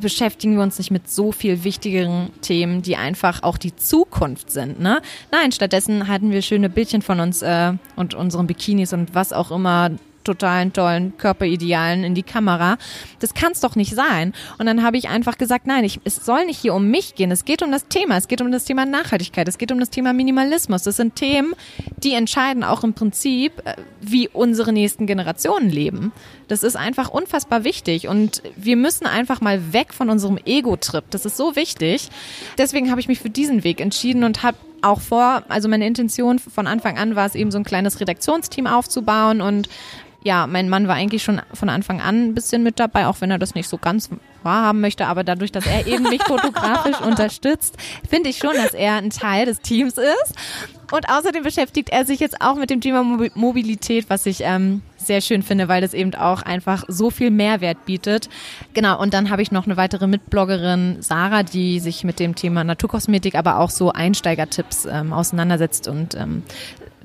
beschäftigen 0.01 0.57
wir 0.57 0.63
uns 0.63 0.79
nicht 0.79 0.91
mit 0.91 1.11
so 1.11 1.33
viel 1.33 1.65
wichtigeren 1.65 2.31
Themen, 2.41 2.83
die 2.83 2.97
einfach 2.97 3.43
auch 3.43 3.59
die 3.59 3.77
Zukunft 3.77 4.51
sind. 4.51 4.81
Ne? 4.81 5.03
Nein, 5.31 5.53
stattdessen 5.53 6.09
hatten 6.09 6.31
wir 6.31 6.43
schöne 6.43 6.71
Bildchen 6.71 7.03
von 7.03 7.21
uns 7.21 7.43
äh, 7.43 7.75
und 7.97 8.15
unseren 8.15 8.47
Bikinis 8.47 8.93
und 8.93 9.15
was 9.15 9.33
auch 9.33 9.51
immer 9.51 9.91
totalen 10.25 10.73
tollen 10.73 11.17
Körperidealen 11.17 12.05
in 12.05 12.15
die 12.15 12.23
Kamera. 12.23 12.79
Das 13.21 13.35
kann 13.35 13.53
es 13.53 13.61
doch 13.61 13.77
nicht 13.77 13.95
sein. 13.95 14.33
Und 14.59 14.67
dann 14.67 14.83
habe 14.83 14.97
ich 14.97 15.09
einfach 15.09 15.39
gesagt, 15.39 15.67
nein, 15.67 15.85
ich, 15.85 16.01
es 16.05 16.17
soll 16.17 16.47
nicht 16.47 16.59
hier 16.59 16.75
um 16.75 16.89
mich 16.89 17.15
gehen. 17.15 17.31
Es 17.31 17.45
geht 17.45 17.63
um 17.63 17.71
das 17.71 17.89
Thema. 17.89 18.17
Es 18.17 18.29
geht 18.29 18.41
um 18.41 18.53
das 18.53 18.65
Thema 18.65 18.87
Nachhaltigkeit. 18.87 19.49
Es 19.49 19.59
geht 19.59 19.73
um 19.73 19.81
das 19.81 19.91
Thema 19.91 20.13
Minimalismus. 20.13 20.83
Das 20.83 20.97
sind 20.97 21.17
Themen, 21.17 21.55
die 22.03 22.15
entscheiden 22.15 22.65
auch 22.65 22.85
im 22.85 22.95
Prinzip, 22.95 23.53
äh, 23.65 23.77
wie 24.01 24.29
unsere 24.29 24.73
nächsten 24.73 25.07
Generationen 25.07 25.71
leben. 25.71 26.13
Das 26.49 26.63
ist 26.63 26.77
einfach 26.77 27.09
unfassbar 27.09 27.65
wichtig. 27.65 28.09
Und 28.09 28.43
wir 28.57 28.77
müssen 28.77 29.07
einfach 29.07 29.41
mal 29.41 29.73
weg 29.73 29.95
von 29.95 30.11
unserem 30.11 30.39
Ego-Trip. 30.45 31.05
Das 31.11 31.25
ist 31.25 31.37
so 31.37 31.57
wichtig. 31.57 32.09
Deswegen 32.59 32.91
habe 32.91 33.01
ich 33.01 33.09
mich 33.09 33.21
für 33.21 33.31
diesen 33.31 33.65
Weg 33.65 33.81
entschieden 33.81 34.25
und 34.25 34.43
habe 34.43 34.57
auch 34.83 35.01
vor, 35.01 35.45
also 35.49 35.69
meine 35.69 35.87
Intention 35.87 36.39
von 36.39 36.67
Anfang 36.67 36.99
an 36.99 37.17
war 37.17 37.27
es 37.27 37.35
eben 37.35 37.51
so 37.51 37.59
ein 37.59 37.65
kleines 37.65 38.01
Redaktionsteam 38.01 38.67
aufzubauen 38.67 39.41
und 39.41 39.69
ja, 40.25 40.47
mein 40.47 40.69
Mann 40.69 40.89
war 40.89 40.95
eigentlich 40.95 41.23
schon 41.23 41.41
von 41.53 41.69
Anfang 41.69 42.01
an 42.01 42.29
ein 42.29 42.35
bisschen 42.35 42.63
mit 42.63 42.79
dabei, 42.79 43.07
auch 43.07 43.21
wenn 43.21 43.31
er 43.31 43.39
das 43.39 43.55
nicht 43.55 43.69
so 43.69 43.79
ganz 43.79 44.09
wahrhaben 44.43 44.81
möchte. 44.81 45.07
Aber 45.07 45.25
dadurch, 45.25 45.53
dass 45.53 45.67
er 45.67 45.87
eben 45.87 46.05
mich 46.05 46.23
fotografisch 46.23 47.01
unterstützt, 47.07 47.77
finde 48.09 48.31
ich 48.31 48.39
schon, 48.39 48.55
dass 48.55 48.75
er 48.75 48.97
ein 48.97 49.11
Teil 49.11 49.47
des 49.47 49.61
Teams 49.61 49.95
ist. 49.95 50.35
Und 50.93 51.09
außerdem 51.09 51.43
beschäftigt 51.43 51.89
er 51.89 52.05
sich 52.05 52.21
jetzt 52.21 52.41
auch 52.41 52.57
mit 52.57 52.71
dem 52.71 52.81
Thema 52.81 53.03
Mobilität, 53.35 54.11
was 54.11 54.27
ich 54.27 54.43
ähm, 54.43 54.83
sehr 54.97 55.23
schön 55.23 55.43
finde, 55.43 55.67
weil 55.67 55.81
das 55.81 55.95
eben 55.95 56.15
auch 56.15 56.43
einfach 56.43 56.85
so 56.87 57.11
viel 57.11 57.31
Mehrwert 57.31 57.85
bietet. 57.87 58.29
Genau, 58.75 59.01
und 59.01 59.15
dann 59.15 59.31
habe 59.31 59.43
ich 59.43 59.51
noch 59.53 59.65
eine 59.65 59.77
weitere 59.77 60.07
Mitbloggerin, 60.07 60.99
Sarah, 61.01 61.43
die 61.43 61.81
sich 61.81 62.05
mit 62.05 62.21
dem 62.21 62.35
Thema 62.35 62.63
Naturkosmetik, 62.63 63.35
aber 63.35 63.59
auch 63.59 63.71
so 63.71 63.91
Einsteigertipps 63.91 64.85
ähm, 64.85 65.13
auseinandersetzt 65.13 65.89
und 65.89 66.15
ähm, 66.15 66.43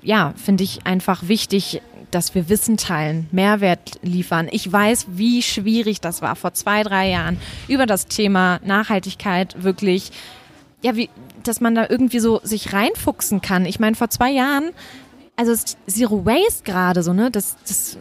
ja, 0.04 0.34
finde 0.38 0.64
ich 0.64 0.86
einfach 0.86 1.28
wichtig, 1.28 1.82
dass 2.12 2.36
wir 2.36 2.50
Wissen 2.50 2.78
teilen, 2.78 3.28
Mehrwert 3.32 4.00
liefern. 4.02 4.48
Ich 4.52 4.72
weiß, 4.72 5.08
wie 5.10 5.41
schwierig 5.41 6.02
das 6.02 6.22
war 6.22 6.36
vor 6.36 6.54
zwei, 6.54 6.84
drei 6.84 7.10
Jahren 7.10 7.39
über 7.67 7.86
das 7.86 8.08
Thema 8.08 8.60
Nachhaltigkeit 8.63 9.63
wirklich, 9.63 10.12
ja, 10.82 10.96
wie, 10.96 11.10
dass 11.43 11.62
man 11.62 11.76
da 11.76 11.88
irgendwie 11.89 12.20
so 12.20 12.39
sich 12.43 12.74
reinfuchsen 12.74 13.41
kann. 13.41 13.65
Ich 13.65 13.80
meine, 13.80 13.96
vor 13.96 14.10
zwei 14.10 14.32
Jahren, 14.32 14.72
also 15.36 15.54
Zero 15.88 16.26
Waste 16.26 16.63
gerade 16.63 17.04
so, 17.04 17.13
ne, 17.13 17.30
das, 17.32 17.58
das, 17.67 17.98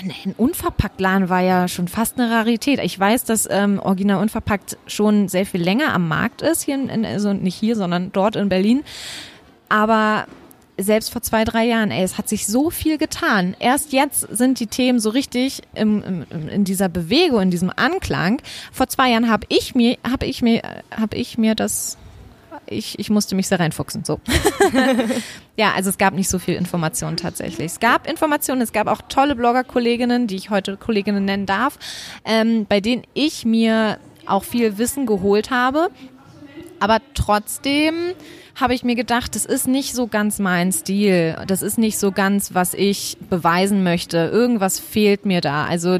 ein 0.00 0.34
Unverpacktladen 0.36 1.28
war 1.28 1.40
ja 1.40 1.66
schon 1.66 1.88
fast 1.88 2.18
eine 2.18 2.30
Rarität. 2.30 2.78
Ich 2.80 2.98
weiß, 2.98 3.24
dass 3.24 3.48
ähm, 3.50 3.80
Original 3.80 4.22
Unverpackt 4.22 4.78
schon 4.86 5.28
sehr 5.28 5.44
viel 5.44 5.62
länger 5.62 5.92
am 5.92 6.06
Markt 6.06 6.40
ist, 6.42 6.62
hier 6.62 6.76
in, 6.76 7.04
also 7.04 7.32
nicht 7.32 7.56
hier, 7.56 7.74
sondern 7.74 8.12
dort 8.12 8.36
in 8.36 8.48
Berlin. 8.48 8.84
Aber 9.68 10.26
selbst 10.78 11.10
vor 11.12 11.22
zwei, 11.22 11.44
drei 11.44 11.64
Jahren, 11.64 11.90
ey, 11.90 12.02
es 12.02 12.18
hat 12.18 12.28
sich 12.28 12.46
so 12.46 12.70
viel 12.70 12.98
getan. 12.98 13.56
Erst 13.58 13.92
jetzt 13.92 14.20
sind 14.20 14.60
die 14.60 14.68
Themen 14.68 15.00
so 15.00 15.10
richtig 15.10 15.62
im, 15.74 16.24
im, 16.30 16.48
in 16.48 16.64
dieser 16.64 16.88
Bewegung, 16.88 17.42
in 17.42 17.50
diesem 17.50 17.72
Anklang. 17.74 18.40
Vor 18.72 18.88
zwei 18.88 19.10
Jahren 19.10 19.28
habe 19.28 19.46
ich 19.48 19.74
mir, 19.74 19.98
habe 20.08 20.26
ich 20.26 20.42
mir, 20.42 20.62
habe 20.96 21.16
ich 21.16 21.36
mir 21.36 21.54
das 21.54 21.98
ich, 22.70 22.98
ich 22.98 23.10
musste 23.10 23.34
mich 23.34 23.48
sehr 23.48 23.60
reinfuchsen. 23.60 24.04
So. 24.04 24.20
ja, 25.56 25.72
also 25.74 25.90
es 25.90 25.98
gab 25.98 26.14
nicht 26.14 26.28
so 26.28 26.38
viel 26.38 26.54
Information 26.54 27.16
tatsächlich. 27.16 27.72
Es 27.72 27.80
gab 27.80 28.08
Informationen, 28.08 28.60
es 28.60 28.72
gab 28.72 28.86
auch 28.88 29.02
tolle 29.08 29.34
Blogger-Kolleginnen, 29.34 30.26
die 30.26 30.36
ich 30.36 30.50
heute 30.50 30.76
Kolleginnen 30.76 31.24
nennen 31.24 31.46
darf, 31.46 31.78
ähm, 32.24 32.66
bei 32.68 32.80
denen 32.80 33.04
ich 33.14 33.44
mir 33.44 33.98
auch 34.26 34.44
viel 34.44 34.78
Wissen 34.78 35.06
geholt 35.06 35.50
habe. 35.50 35.88
Aber 36.80 36.98
trotzdem 37.14 37.94
habe 38.54 38.74
ich 38.74 38.84
mir 38.84 38.94
gedacht, 38.94 39.34
das 39.34 39.44
ist 39.44 39.68
nicht 39.68 39.94
so 39.94 40.06
ganz 40.06 40.38
mein 40.38 40.72
Stil. 40.72 41.36
Das 41.46 41.62
ist 41.62 41.78
nicht 41.78 41.98
so 41.98 42.12
ganz, 42.12 42.54
was 42.54 42.74
ich 42.74 43.16
beweisen 43.30 43.82
möchte. 43.82 44.30
Irgendwas 44.32 44.78
fehlt 44.78 45.26
mir 45.26 45.40
da. 45.40 45.64
Also 45.64 45.98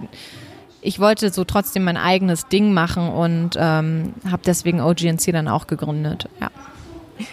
ich 0.81 0.99
wollte 1.01 1.31
so 1.31 1.45
trotzdem 1.45 1.85
mein 1.85 1.97
eigenes 1.97 2.49
Ding 2.49 2.73
machen 2.73 3.09
und 3.09 3.57
ähm, 3.57 4.15
habe 4.31 4.43
deswegen 4.47 4.81
OGNC 4.81 5.33
dann 5.33 5.49
auch 5.49 5.67
gegründet. 5.67 6.29
Ja. 6.41 6.51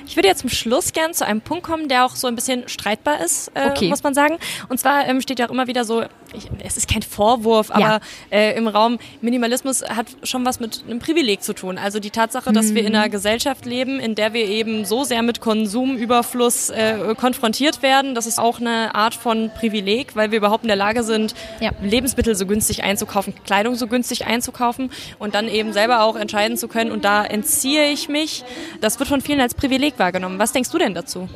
Ich 0.06 0.16
würde 0.16 0.28
jetzt 0.28 0.42
zum 0.42 0.50
Schluss 0.50 0.94
gern 0.94 1.14
zu 1.14 1.26
einem 1.26 1.42
Punkt 1.42 1.64
kommen, 1.64 1.88
der 1.88 2.06
auch 2.06 2.16
so 2.16 2.28
ein 2.28 2.36
bisschen 2.36 2.68
streitbar 2.68 3.22
ist, 3.22 3.52
äh, 3.54 3.70
okay. 3.70 3.90
muss 3.90 4.04
man 4.04 4.14
sagen. 4.14 4.38
Und 4.70 4.80
zwar 4.80 5.08
ähm, 5.08 5.22
steht 5.22 5.40
ja 5.40 5.48
auch 5.48 5.52
immer 5.52 5.68
wieder 5.68 5.86
so, 5.86 6.04
ich, 6.34 6.50
es 6.64 6.78
ist 6.78 6.90
kein 6.90 7.02
Vorwurf, 7.02 7.72
aber 7.72 7.82
ja. 7.82 8.00
äh, 8.32 8.58
im 8.58 8.68
Raum 8.68 8.98
Minimalismus 9.22 9.84
hat 9.84 10.08
schon 10.24 10.46
was 10.46 10.60
mit 10.60 10.84
einem 10.88 11.00
Privileg 11.00 11.44
zu 11.44 11.54
tun. 11.54 11.78
Also 11.78 12.00
die 12.00 12.10
Tatsache, 12.10 12.52
dass 12.52 12.68
mhm. 12.68 12.76
wir 12.76 12.82
in 12.84 12.90
mhm. 12.90 12.96
einer 12.96 13.10
Gesellschaft 13.10 13.66
leben, 13.66 14.00
in 14.00 14.16
der 14.16 14.34
wir 14.34 14.48
eben 14.48 14.86
so 14.86 15.04
sehr 15.04 15.22
mit 15.22 15.42
Konsumüberfluss 15.42 16.70
äh, 16.70 17.16
konfrontiert 17.18 17.82
werden, 17.82 18.16
das 18.16 18.26
ist 18.26 18.40
auch 18.40 18.60
eine 18.60 18.96
Art 18.96 19.16
von 19.16 19.52
Privileg, 19.58 20.16
weil 20.16 20.32
wir 20.32 20.38
überhaupt 20.38 20.64
in 20.64 20.68
der 20.68 20.78
Lage 20.78 21.04
sind, 21.04 21.36
ja. 21.60 21.72
Lebensmittel 21.82 22.36
so 22.36 22.46
günstig 22.46 22.84
einzukaufen, 22.84 23.34
Kleidung 23.46 23.76
so 23.76 23.88
günstig 23.88 24.26
einzukaufen 24.26 24.92
und 25.20 25.36
dann 25.36 25.48
eben 25.48 25.74
selber 25.74 26.04
auch 26.04 26.16
entscheiden 26.16 26.58
zu 26.58 26.68
können. 26.68 26.92
Und 26.92 27.06
da 27.06 27.24
entziehe 27.24 27.92
ich 27.92 28.10
mich. 28.10 28.44
Das 28.82 29.00
wird 29.00 29.10
von 29.10 29.22
vielen 29.22 29.42
als 29.42 29.54
Privileg 29.54 29.75
wahrgenommen. 29.98 30.40
Was 30.40 30.52
denkst 30.52 30.72
du 30.72 30.78
denn 30.78 30.94
dazu? 30.94 31.30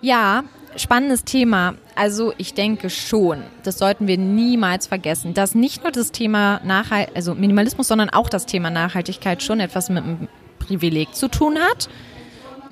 Ja, 0.00 0.44
spannendes 0.76 1.24
Thema. 1.24 1.74
Also 1.94 2.32
ich 2.36 2.54
denke 2.54 2.90
schon, 2.90 3.42
das 3.62 3.78
sollten 3.78 4.06
wir 4.06 4.18
niemals 4.18 4.86
vergessen, 4.86 5.34
dass 5.34 5.54
nicht 5.54 5.82
nur 5.82 5.92
das 5.92 6.12
Thema 6.12 6.60
Nachhalt, 6.64 7.10
also 7.14 7.34
Minimalismus, 7.34 7.88
sondern 7.88 8.10
auch 8.10 8.28
das 8.28 8.46
Thema 8.46 8.70
Nachhaltigkeit 8.70 9.42
schon 9.42 9.60
etwas 9.60 9.88
mit 9.88 10.04
einem 10.04 10.28
Privileg 10.58 11.14
zu 11.14 11.28
tun 11.28 11.58
hat. 11.58 11.88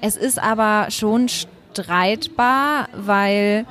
Es 0.01 0.17
ist 0.17 0.43
aber 0.43 0.91
schon 0.91 1.29
streitbar, 1.29 2.89
weil 2.95 3.67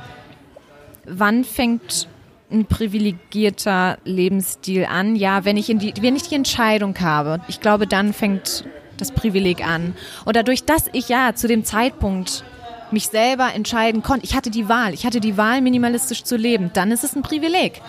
wann 1.06 1.44
fängt 1.44 2.08
ein 2.52 2.66
privilegierter 2.66 3.98
Lebensstil 4.06 4.86
an? 4.86 5.16
Ja, 5.16 5.46
wenn 5.46 5.58
ich, 5.58 5.68
die, 5.68 5.94
wenn 6.02 6.16
ich 6.16 6.24
die 6.24 6.36
Entscheidung 6.36 6.96
habe, 7.00 7.42
ich 7.48 7.60
glaube, 7.60 7.88
dann 7.88 8.14
fängt 8.14 8.66
das 9.02 9.12
Privileg 9.12 9.66
an. 9.66 9.96
Und 10.26 10.36
dadurch, 10.36 10.64
dass 10.64 10.86
ich 10.94 11.10
ja 11.10 11.34
zu 11.36 11.48
dem 11.48 11.66
Zeitpunkt 11.66 12.44
mich 12.92 13.08
selber 13.08 13.54
entscheiden 13.54 14.04
konnte. 14.04 14.26
Ich 14.26 14.36
hatte 14.36 14.50
die 14.52 14.70
Wahl. 14.70 14.94
Ich 14.94 15.06
hatte 15.06 15.20
die 15.20 15.38
Wahl, 15.38 15.62
minimalistisch 15.62 16.24
zu 16.24 16.36
leben. 16.36 16.72
Dann 16.74 16.92
ist 16.92 17.04
es 17.04 17.16
ein 17.16 17.22
Privileg. 17.22 17.82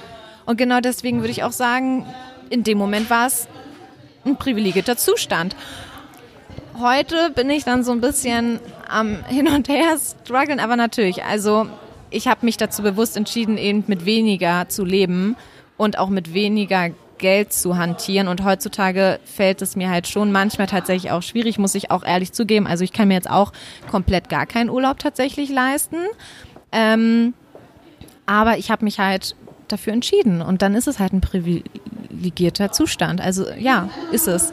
Und 0.47 0.57
genau 0.57 0.81
deswegen 0.81 1.21
würde 1.21 1.31
ich 1.31 1.45
auch 1.45 1.53
sagen, 1.53 2.07
in 2.51 2.65
dem 2.65 2.79
Moment 2.79 3.11
war 3.11 3.27
es 3.27 3.49
ein 4.25 4.37
privilegierter 4.37 4.97
Zustand. 4.97 5.57
Heute 6.79 7.31
bin 7.35 7.51
ich 7.51 7.65
dann 7.65 7.85
so 7.85 7.93
ein 7.93 8.01
bisschen 8.01 8.61
am 8.89 9.25
Hin 9.27 9.49
und 9.49 9.69
Her 9.69 9.97
strugglen, 9.99 10.61
aber 10.61 10.77
natürlich, 10.77 11.25
also 11.25 11.67
ich 12.11 12.29
habe 12.29 12.45
mich 12.45 12.57
dazu 12.57 12.83
bewusst 12.83 13.17
entschieden, 13.17 13.59
eben 13.59 13.85
mit 13.87 14.05
weniger 14.05 14.69
zu 14.69 14.85
leben 14.85 15.37
und 15.77 15.99
auch 15.99 16.09
mit 16.09 16.35
weniger 16.35 16.91
Geld 17.23 17.55
zu 17.55 17.79
hantieren. 17.79 18.29
Und 18.29 18.45
heutzutage 18.45 19.19
fällt 19.25 19.63
es 19.63 19.77
mir 19.77 19.89
halt 19.89 20.07
schon 20.07 20.31
manchmal 20.31 20.67
tatsächlich 20.67 21.11
auch 21.13 21.23
schwierig, 21.23 21.59
muss 21.59 21.75
ich 21.75 21.91
auch 21.91 22.05
ehrlich 22.05 22.33
zugeben. 22.33 22.67
Also 22.67 22.85
ich 22.85 22.93
kann 22.93 23.09
mir 23.09 23.15
jetzt 23.15 23.31
auch 23.31 23.53
komplett 23.91 24.29
gar 24.29 24.45
keinen 24.45 24.69
Urlaub 24.69 24.99
tatsächlich 24.99 25.49
leisten. 25.49 25.97
Ähm, 26.73 27.33
aber 28.27 28.59
ich 28.59 28.71
habe 28.71 28.85
mich 28.85 28.99
halt 28.99 29.35
dafür 29.69 29.95
entschieden. 29.95 30.43
Und 30.43 30.61
dann 30.61 30.75
ist 30.75 30.89
es 30.89 30.99
halt 30.99 31.15
ein 31.15 31.23
privilegierter 31.23 32.73
Zustand. 32.73 33.23
Also 33.23 33.47
ja, 33.59 33.89
ist 34.11 34.29
es. 34.29 34.51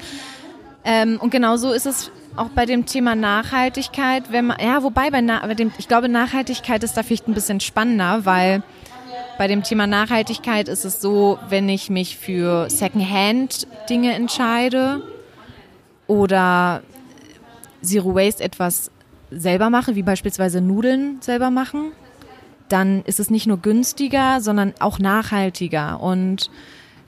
Ähm, 0.85 1.19
und 1.19 1.31
genauso 1.31 1.73
ist 1.73 1.85
es 1.85 2.11
auch 2.35 2.49
bei 2.49 2.65
dem 2.65 2.85
Thema 2.85 3.15
Nachhaltigkeit, 3.15 4.31
wenn 4.31 4.47
man, 4.47 4.57
ja, 4.61 4.81
wobei 4.83 5.09
bei, 5.09 5.21
bei 5.21 5.53
dem, 5.55 5.71
ich 5.77 5.87
glaube, 5.87 6.07
Nachhaltigkeit 6.07 6.83
ist 6.83 6.95
da 6.95 7.03
vielleicht 7.03 7.27
ein 7.27 7.33
bisschen 7.33 7.59
spannender, 7.59 8.25
weil 8.25 8.63
bei 9.39 9.47
dem 9.47 9.63
Thema 9.63 9.87
Nachhaltigkeit 9.87 10.67
ist 10.67 10.83
es 10.83 10.99
so, 10.99 11.39
wenn 11.47 11.69
ich 11.69 11.89
mich 11.89 12.17
für 12.17 12.69
Secondhand-Dinge 12.69 14.13
entscheide 14.13 15.01
oder 16.07 16.83
Zero 17.81 18.15
Waste 18.15 18.43
etwas 18.43 18.91
selber 19.31 19.69
mache, 19.69 19.95
wie 19.95 20.03
beispielsweise 20.03 20.59
Nudeln 20.59 21.21
selber 21.21 21.51
machen, 21.51 21.93
dann 22.67 23.01
ist 23.03 23.21
es 23.21 23.29
nicht 23.29 23.47
nur 23.47 23.59
günstiger, 23.59 24.41
sondern 24.41 24.73
auch 24.81 24.99
nachhaltiger. 24.99 26.01
Und 26.01 26.51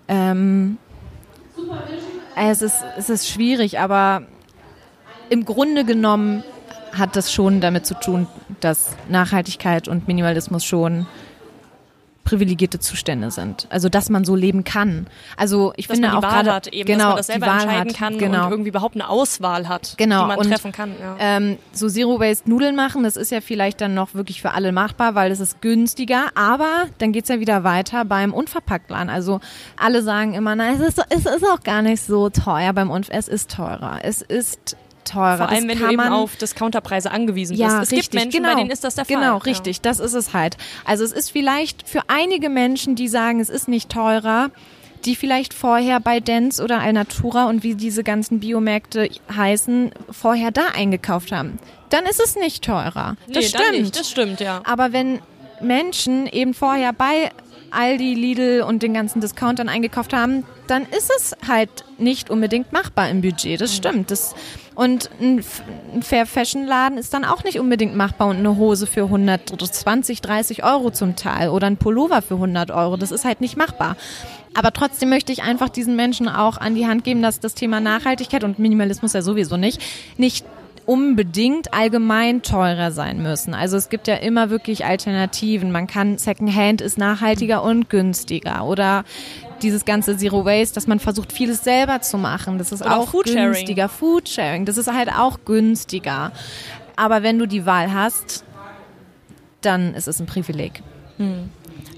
ähm, 0.08 0.78
es, 2.38 2.62
ist, 2.62 2.78
es 2.98 3.10
ist 3.10 3.28
schwierig, 3.28 3.78
aber 3.78 4.22
im 5.30 5.44
Grunde 5.44 5.84
genommen 5.84 6.46
hat 6.94 7.17
das 7.17 7.34
schon 7.34 7.60
damit 7.60 7.86
zu 7.86 8.00
tun, 8.00 8.28
dass 8.62 8.96
Nachhaltigkeit 9.10 9.89
und 9.89 10.08
Minimalismus 10.08 10.63
schon 10.63 11.08
privilegierte 12.32 12.80
Zustände 12.80 13.30
sind. 13.30 13.67
Also 13.70 13.89
dass 13.89 14.10
man 14.10 14.24
so 14.24 14.36
leben 14.36 14.63
kann. 14.63 15.08
Also 15.36 15.74
ich 15.76 15.88
dass 15.88 15.98
finde 15.98 16.15
auch 16.15 16.22
gerade 16.22 16.72
eben, 16.72 16.88
genau, 16.88 16.98
dass 16.98 17.10
man 17.10 17.17
das 17.17 17.28
selber 17.28 17.46
die 17.46 17.52
Wahl 17.52 17.62
entscheiden 17.62 17.89
hat, 17.89 17.98
kann 17.98 18.17
genau. 18.17 18.46
und 18.46 18.52
irgendwie 18.52 18.70
überhaupt 18.70 18.96
eine 18.96 19.10
Auswahl 19.10 19.67
hat, 19.67 19.96
genau. 19.98 20.22
die 20.22 20.28
man 20.30 20.38
und, 20.38 20.50
treffen 20.50 20.72
kann. 20.72 20.96
Ja. 20.98 21.17
Ähm, 21.20 21.58
so 21.74 21.89
Zero 21.89 22.22
Waste 22.22 22.50
Nudeln 22.50 22.78
machen, 22.78 23.04
das 23.04 23.17
ist 23.17 23.32
ja 23.32 23.41
vielleicht 23.41 23.82
dann 23.82 23.94
noch 23.94 24.13
wirklich 24.13 24.41
für 24.41 24.52
alle 24.52 24.72
machbar, 24.72 25.13
weil 25.13 25.30
es 25.30 25.41
ist 25.41 25.62
günstiger. 25.62 26.28
Aber 26.36 26.86
dann 27.00 27.12
geht's 27.12 27.28
ja 27.28 27.41
wieder 27.41 27.65
weiter 27.65 28.06
beim 28.06 28.34
Unverpacktladen. 28.34 29.10
Also 29.10 29.41
alle 29.76 30.02
sagen 30.02 30.34
immer, 30.34 30.56
nein, 30.56 30.76
es 30.80 30.88
ist, 30.88 31.06
es 31.10 31.26
ist 31.26 31.46
auch 31.46 31.63
gar 31.63 31.82
nicht 31.82 32.02
so 32.02 32.30
teuer 32.30 32.72
beim 32.72 32.89
Unf. 32.89 33.08
Es 33.10 33.28
ist 33.28 33.52
teurer. 33.52 34.00
Es 34.04 34.22
ist 34.22 34.78
teurer. 35.06 35.38
Vor 35.38 35.50
allem, 35.50 35.68
das 35.68 35.80
wenn 35.80 35.86
du 35.86 35.92
eben 35.92 36.02
auf 36.02 36.36
Discounterpreise 36.36 37.12
angewiesen 37.12 37.56
ja, 37.56 37.80
bist. 37.80 37.92
Es 37.92 37.92
richtig, 37.92 38.12
gibt 38.12 38.24
Menschen, 38.24 38.44
genau, 38.44 38.54
bei 38.54 38.60
denen 38.60 38.72
ist 38.72 38.84
das 38.84 38.96
der 38.96 39.06
Fall. 39.06 39.18
Genau, 39.18 39.38
richtig, 39.38 39.78
ja. 39.78 39.82
das 39.84 40.00
ist 40.00 40.14
es 40.14 40.34
halt. 40.34 40.58
Also 40.86 41.04
es 41.04 41.12
ist 41.12 41.32
vielleicht 41.32 41.88
für 41.88 42.02
einige 42.08 42.50
Menschen, 42.50 42.96
die 42.96 43.08
sagen, 43.08 43.40
es 43.40 43.50
ist 43.50 43.68
nicht 43.68 43.90
teurer, 43.90 44.52
die 45.06 45.16
vielleicht 45.16 45.54
vorher 45.54 46.00
bei 46.00 46.20
Dance 46.20 46.64
oder 46.64 46.80
Alnatura 46.80 47.46
und 47.46 47.64
wie 47.64 47.76
diese 47.76 48.04
ganzen 48.04 48.40
Biomärkte 48.40 49.10
heißen, 49.36 49.92
vorher 50.10 50.52
da 50.52 50.68
eingekauft 50.76 51.32
haben. 51.32 51.60
Dann 51.90 52.06
ist 52.06 52.22
es 52.22 52.36
nicht 52.36 52.64
teurer. 52.64 53.16
Das 53.28 53.38
nee, 53.38 53.50
stimmt. 53.50 53.82
Nicht, 53.82 54.00
das 54.00 54.10
stimmt, 54.10 54.40
ja. 54.40 54.62
Aber 54.64 54.94
wenn 54.94 55.20
Menschen 55.60 56.28
eben 56.28 56.54
vorher 56.54 56.94
bei 56.94 57.32
Aldi, 57.72 58.14
Lidl 58.14 58.64
und 58.68 58.84
den 58.84 58.94
ganzen 58.94 59.22
Discountern 59.22 59.70
eingekauft 59.70 60.14
haben, 60.14 60.44
dann 60.68 60.84
ist 60.84 61.12
es 61.16 61.36
halt 61.48 61.70
nicht 61.98 62.30
unbedingt 62.30 62.72
machbar 62.72 63.10
im 63.10 63.22
Budget. 63.22 63.60
Das 63.60 63.76
stimmt. 63.76 64.12
Das, 64.12 64.36
und 64.76 65.10
ein, 65.20 65.44
ein 65.94 66.04
Fair 66.04 66.26
Fashion 66.26 66.66
Laden 66.66 66.98
ist 66.98 67.14
dann 67.14 67.26
auch 67.26 67.44
nicht 67.44 67.60
unbedingt 67.60 67.96
machbar 67.96 68.28
und 68.28 68.38
eine 68.38 68.58
Hose 68.58 68.88
für 68.88 69.04
120, 69.04 70.22
30 70.22 70.64
Euro 70.64 70.92
zum 70.92 71.16
Teil 71.16 71.50
oder 71.50 71.68
ein 71.68 71.78
Pullover 71.78 72.22
für 72.22 72.36
100 72.36 72.72
Euro. 72.72 72.98
Das 72.98 73.12
ist 73.12 73.26
halt 73.26 73.42
nicht 73.42 73.58
machbar. 73.58 73.96
Aber 74.54 74.72
trotzdem 74.74 75.10
möchte 75.10 75.32
ich 75.32 75.44
einfach 75.44 75.70
diesen 75.70 75.96
Menschen 75.96 76.28
auch 76.28 76.58
an 76.58 76.76
die 76.76 76.86
Hand 76.86 77.04
geben, 77.04 77.22
dass 77.22 77.40
das 77.40 77.54
Thema 77.54 77.80
Nachhaltigkeit 77.80 78.44
und 78.44 78.60
Minimalismus 78.60 79.14
ja 79.14 79.22
sowieso 79.22 79.58
nicht, 79.58 79.82
nicht 80.18 80.46
unbedingt 80.86 81.74
allgemein 81.74 82.41
teurer 82.41 82.91
sein 82.91 83.22
müssen. 83.22 83.54
Also 83.54 83.78
es 83.78 83.89
gibt 83.89 84.08
ja 84.08 84.15
immer 84.15 84.50
wirklich 84.50 84.86
Alternativen. 84.86 85.72
Man 85.72 85.88
kann 85.88 86.17
Secondhand 86.17 86.82
ist 86.82 86.98
nachhaltiger 86.98 87.63
und 87.63 87.89
günstiger 87.89 88.65
oder 88.65 89.04
dieses 89.62 89.86
ganze 89.86 90.17
Zero 90.17 90.46
Waste, 90.46 90.76
dass 90.76 90.88
man 90.88 91.00
versucht, 91.00 91.32
vieles 91.32 91.63
selber 91.63 92.02
zu 92.02 92.17
machen. 92.17 92.58
Das 92.58 92.72
ist 92.72 92.82
Oder 92.82 92.98
auch 92.98 93.10
Foodsharing. 93.10 93.54
günstiger. 93.54 93.89
Foodsharing, 93.89 94.65
das 94.65 94.78
ist 94.78 94.91
halt 94.91 95.10
auch 95.10 95.39
günstiger. 95.46 96.32
Aber 96.96 97.24
wenn 97.24 97.38
du 97.39 97.46
die 97.46 97.65
Wahl 97.65 97.94
hast, 97.94 98.44
dann 99.62 99.94
ist 99.94 100.08
es 100.08 100.20
ein 100.20 100.26
Privileg. 100.26 100.82
Hm. 101.17 101.50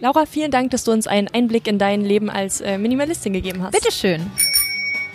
Laura, 0.02 0.26
vielen 0.26 0.52
Dank, 0.52 0.72
dass 0.72 0.84
du 0.84 0.92
uns 0.92 1.08
einen 1.08 1.30
Einblick 1.30 1.68
in 1.68 1.80
dein 1.80 2.02
Leben 2.02 2.30
als 2.30 2.60
äh, 2.60 2.78
Minimalistin 2.78 3.32
gegeben 3.32 3.64
hast. 3.64 3.72
Bitteschön. 3.72 4.30